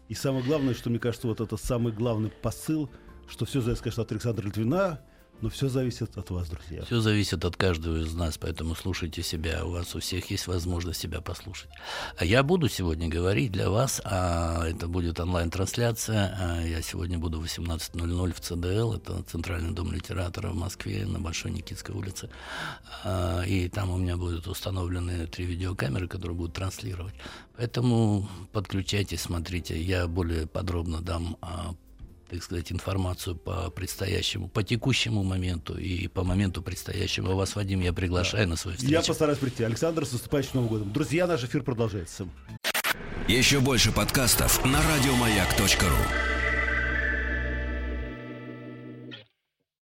И 0.08 0.14
самое 0.14 0.44
главное, 0.44 0.74
что 0.74 0.90
мне 0.90 0.98
кажется, 0.98 1.26
вот 1.26 1.40
это 1.40 1.56
самый 1.56 1.92
главный 1.92 2.30
посыл, 2.30 2.90
что 3.28 3.46
все 3.46 3.60
зависит, 3.60 3.82
конечно, 3.82 4.02
от 4.02 4.12
Александра 4.12 4.44
Литвина, 4.46 5.00
но 5.40 5.50
все 5.50 5.68
зависит 5.68 6.16
от 6.16 6.30
вас, 6.30 6.48
друзья. 6.48 6.82
Все 6.84 7.00
зависит 7.00 7.44
от 7.44 7.56
каждого 7.56 7.98
из 7.98 8.14
нас, 8.14 8.38
поэтому 8.38 8.74
слушайте 8.74 9.22
себя. 9.22 9.64
У 9.64 9.70
вас 9.70 9.94
у 9.94 10.00
всех 10.00 10.30
есть 10.30 10.46
возможность 10.46 11.00
себя 11.00 11.20
послушать. 11.20 11.68
А 12.16 12.24
я 12.24 12.42
буду 12.42 12.68
сегодня 12.68 13.08
говорить 13.08 13.52
для 13.52 13.68
вас, 13.68 14.00
а 14.04 14.66
это 14.66 14.88
будет 14.88 15.20
онлайн-трансляция. 15.20 16.36
А 16.40 16.62
я 16.62 16.80
сегодня 16.82 17.18
буду 17.18 17.40
в 17.40 17.44
18.00 17.44 18.32
в 18.32 18.40
ЦДЛ, 18.40 18.94
это 18.94 19.22
Центральный 19.24 19.72
дом 19.72 19.92
литератора 19.92 20.50
в 20.50 20.56
Москве 20.56 21.04
на 21.04 21.20
Большой 21.20 21.50
Никитской 21.50 21.94
улице. 21.94 22.30
А, 23.02 23.42
и 23.42 23.68
там 23.68 23.90
у 23.90 23.98
меня 23.98 24.16
будут 24.16 24.46
установлены 24.46 25.26
три 25.26 25.44
видеокамеры, 25.44 26.08
которые 26.08 26.36
будут 26.36 26.54
транслировать. 26.54 27.14
Поэтому 27.56 28.28
подключайтесь, 28.52 29.20
смотрите. 29.20 29.80
Я 29.80 30.06
более 30.08 30.46
подробно 30.46 31.00
дам 31.00 31.36
а, 31.40 31.74
так 32.34 32.42
сказать, 32.42 32.72
информацию 32.72 33.36
по 33.36 33.70
предстоящему, 33.70 34.48
по 34.48 34.62
текущему 34.62 35.22
моменту 35.22 35.78
и 35.78 36.08
по 36.08 36.24
моменту 36.24 36.62
предстоящего. 36.62 37.34
Вас, 37.34 37.54
Вадим, 37.54 37.80
я 37.80 37.92
приглашаю 37.92 38.44
да. 38.44 38.50
на 38.50 38.56
свою 38.56 38.76
встречу. 38.76 38.92
Я 38.92 39.02
постараюсь 39.02 39.38
прийти. 39.38 39.62
Александр, 39.62 40.04
с 40.04 40.12
наступающим 40.12 40.50
Новым 40.54 40.68
годом. 40.68 40.92
Друзья, 40.92 41.26
наш 41.26 41.44
эфир 41.44 41.62
продолжается. 41.62 42.28
Еще 43.28 43.60
больше 43.60 43.92
подкастов 43.92 44.64
на 44.64 44.80
радиомаяк.ру 44.82 46.33